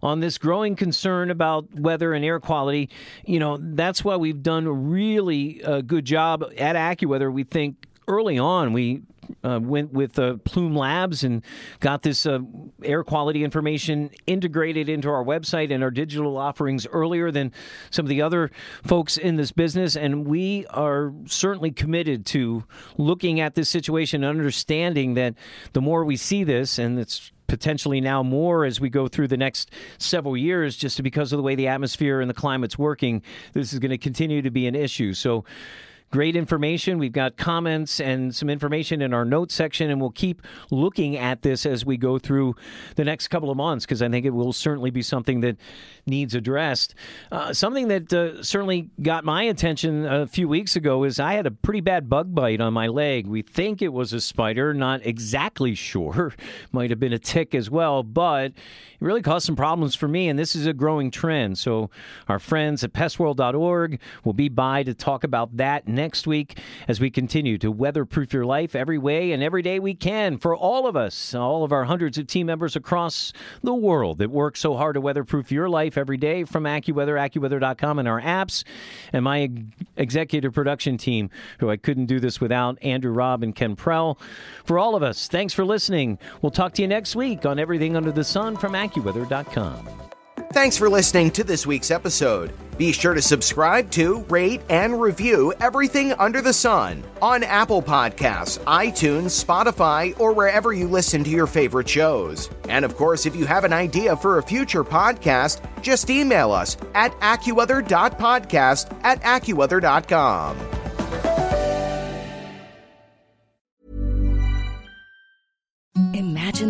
on 0.00 0.20
this 0.20 0.38
growing 0.38 0.76
concern 0.76 1.28
about 1.28 1.74
weather 1.74 2.14
and 2.14 2.24
air 2.24 2.38
quality. 2.38 2.88
You 3.24 3.40
know, 3.40 3.58
that's 3.60 4.04
why 4.04 4.14
we've 4.14 4.44
done 4.44 4.68
a 4.68 4.72
really 4.72 5.60
uh, 5.64 5.80
good 5.80 6.04
job 6.04 6.44
at 6.56 6.76
AccuWeather. 6.76 7.32
We 7.32 7.42
think 7.42 7.88
early 8.10 8.38
on 8.38 8.72
we 8.72 9.02
uh, 9.44 9.60
went 9.62 9.92
with 9.92 10.18
uh, 10.18 10.36
Plume 10.44 10.74
Labs 10.74 11.24
and 11.24 11.44
got 11.80 12.02
this 12.02 12.26
uh, 12.26 12.40
air 12.82 13.04
quality 13.04 13.44
information 13.44 14.10
integrated 14.26 14.88
into 14.88 15.08
our 15.08 15.24
website 15.24 15.72
and 15.72 15.82
our 15.82 15.90
digital 15.90 16.36
offerings 16.36 16.86
earlier 16.88 17.30
than 17.30 17.52
some 17.90 18.04
of 18.04 18.08
the 18.08 18.22
other 18.22 18.50
folks 18.82 19.16
in 19.16 19.36
this 19.36 19.52
business. 19.52 19.96
And 19.96 20.26
we 20.26 20.66
are 20.66 21.12
certainly 21.26 21.70
committed 21.70 22.26
to 22.26 22.64
looking 22.98 23.40
at 23.40 23.54
this 23.54 23.68
situation 23.68 24.24
and 24.24 24.38
understanding 24.38 25.14
that 25.14 25.34
the 25.72 25.80
more 25.80 26.04
we 26.04 26.16
see 26.16 26.44
this, 26.44 26.78
and 26.78 26.98
it's 26.98 27.32
potentially 27.46 28.00
now 28.00 28.22
more 28.22 28.64
as 28.64 28.80
we 28.80 28.88
go 28.88 29.08
through 29.08 29.26
the 29.26 29.36
next 29.36 29.70
several 29.98 30.36
years, 30.36 30.76
just 30.76 31.02
because 31.02 31.32
of 31.32 31.36
the 31.36 31.42
way 31.42 31.54
the 31.56 31.66
atmosphere 31.66 32.20
and 32.20 32.30
the 32.30 32.34
climate's 32.34 32.78
working, 32.78 33.22
this 33.54 33.72
is 33.72 33.78
going 33.80 33.90
to 33.90 33.98
continue 33.98 34.40
to 34.40 34.50
be 34.50 34.66
an 34.66 34.74
issue. 34.74 35.12
So, 35.12 35.44
Great 36.12 36.34
information. 36.34 36.98
We've 36.98 37.12
got 37.12 37.36
comments 37.36 38.00
and 38.00 38.34
some 38.34 38.50
information 38.50 39.00
in 39.00 39.14
our 39.14 39.24
notes 39.24 39.54
section, 39.54 39.90
and 39.90 40.00
we'll 40.00 40.10
keep 40.10 40.42
looking 40.68 41.16
at 41.16 41.42
this 41.42 41.64
as 41.64 41.86
we 41.86 41.96
go 41.96 42.18
through 42.18 42.56
the 42.96 43.04
next 43.04 43.28
couple 43.28 43.48
of 43.48 43.56
months 43.56 43.86
because 43.86 44.02
I 44.02 44.08
think 44.08 44.26
it 44.26 44.30
will 44.30 44.52
certainly 44.52 44.90
be 44.90 45.02
something 45.02 45.40
that 45.42 45.56
needs 46.06 46.34
addressed. 46.34 46.96
Uh, 47.30 47.52
something 47.52 47.86
that 47.86 48.12
uh, 48.12 48.42
certainly 48.42 48.90
got 49.00 49.24
my 49.24 49.44
attention 49.44 50.04
a 50.04 50.26
few 50.26 50.48
weeks 50.48 50.74
ago 50.74 51.04
is 51.04 51.20
I 51.20 51.34
had 51.34 51.46
a 51.46 51.52
pretty 51.52 51.80
bad 51.80 52.08
bug 52.08 52.34
bite 52.34 52.60
on 52.60 52.72
my 52.72 52.88
leg. 52.88 53.28
We 53.28 53.42
think 53.42 53.80
it 53.80 53.92
was 53.92 54.12
a 54.12 54.20
spider, 54.20 54.74
not 54.74 55.06
exactly 55.06 55.74
sure. 55.76 56.34
Might 56.72 56.90
have 56.90 56.98
been 56.98 57.12
a 57.12 57.20
tick 57.20 57.54
as 57.54 57.70
well, 57.70 58.02
but 58.02 58.46
it 58.46 58.54
really 58.98 59.22
caused 59.22 59.46
some 59.46 59.54
problems 59.54 59.94
for 59.94 60.08
me, 60.08 60.28
and 60.28 60.36
this 60.36 60.56
is 60.56 60.66
a 60.66 60.72
growing 60.72 61.12
trend. 61.12 61.56
So, 61.56 61.88
our 62.26 62.40
friends 62.40 62.82
at 62.82 62.92
pestworld.org 62.92 64.00
will 64.24 64.32
be 64.32 64.48
by 64.48 64.82
to 64.82 64.92
talk 64.92 65.22
about 65.22 65.56
that 65.56 65.86
next 65.86 65.99
week 66.26 66.58
as 66.88 66.98
we 67.00 67.10
continue 67.10 67.58
to 67.58 67.70
weatherproof 67.70 68.32
your 68.32 68.46
life 68.46 68.74
every 68.74 68.98
way 68.98 69.32
and 69.32 69.42
every 69.42 69.62
day 69.62 69.78
we 69.78 69.94
can 69.94 70.38
for 70.38 70.56
all 70.56 70.86
of 70.86 70.96
us, 70.96 71.34
all 71.34 71.62
of 71.62 71.72
our 71.72 71.84
hundreds 71.84 72.16
of 72.16 72.26
team 72.26 72.46
members 72.46 72.74
across 72.74 73.32
the 73.62 73.74
world 73.74 74.18
that 74.18 74.30
work 74.30 74.56
so 74.56 74.76
hard 74.76 74.94
to 74.94 75.00
weatherproof 75.00 75.52
your 75.52 75.68
life 75.68 75.98
every 75.98 76.16
day 76.16 76.44
from 76.44 76.64
AccuWeather, 76.64 77.18
AccuWeather.com, 77.18 77.98
and 77.98 78.08
our 78.08 78.20
apps, 78.20 78.64
and 79.12 79.24
my 79.24 79.50
executive 79.96 80.54
production 80.54 80.96
team, 80.96 81.28
who 81.58 81.70
I 81.70 81.76
couldn't 81.76 82.06
do 82.06 82.18
this 82.18 82.40
without, 82.40 82.78
Andrew 82.82 83.12
Robb 83.12 83.42
and 83.42 83.54
Ken 83.54 83.76
Prell. 83.76 84.18
For 84.64 84.78
all 84.78 84.96
of 84.96 85.02
us, 85.02 85.28
thanks 85.28 85.52
for 85.52 85.64
listening. 85.64 86.18
We'll 86.40 86.50
talk 86.50 86.72
to 86.74 86.82
you 86.82 86.88
next 86.88 87.14
week 87.14 87.44
on 87.44 87.58
Everything 87.58 87.96
Under 87.96 88.12
the 88.12 88.24
Sun 88.24 88.56
from 88.56 88.72
AccuWeather.com. 88.72 90.19
Thanks 90.52 90.76
for 90.76 90.90
listening 90.90 91.30
to 91.32 91.44
this 91.44 91.64
week's 91.64 91.92
episode. 91.92 92.52
Be 92.76 92.90
sure 92.90 93.14
to 93.14 93.22
subscribe 93.22 93.88
to, 93.92 94.22
rate, 94.28 94.60
and 94.68 95.00
review 95.00 95.54
everything 95.60 96.12
under 96.14 96.42
the 96.42 96.52
sun 96.52 97.04
on 97.22 97.44
Apple 97.44 97.80
Podcasts, 97.80 98.58
iTunes, 98.64 99.44
Spotify, 99.44 100.18
or 100.18 100.32
wherever 100.32 100.72
you 100.72 100.88
listen 100.88 101.22
to 101.22 101.30
your 101.30 101.46
favorite 101.46 101.88
shows. 101.88 102.50
And 102.68 102.84
of 102.84 102.96
course, 102.96 103.26
if 103.26 103.36
you 103.36 103.44
have 103.46 103.62
an 103.62 103.72
idea 103.72 104.16
for 104.16 104.38
a 104.38 104.42
future 104.42 104.82
podcast, 104.82 105.60
just 105.82 106.10
email 106.10 106.50
us 106.50 106.76
at 106.94 107.12
AccuWeather.podcast 107.20 108.98
at 109.04 109.22
AccuWeather.com. 109.22 110.79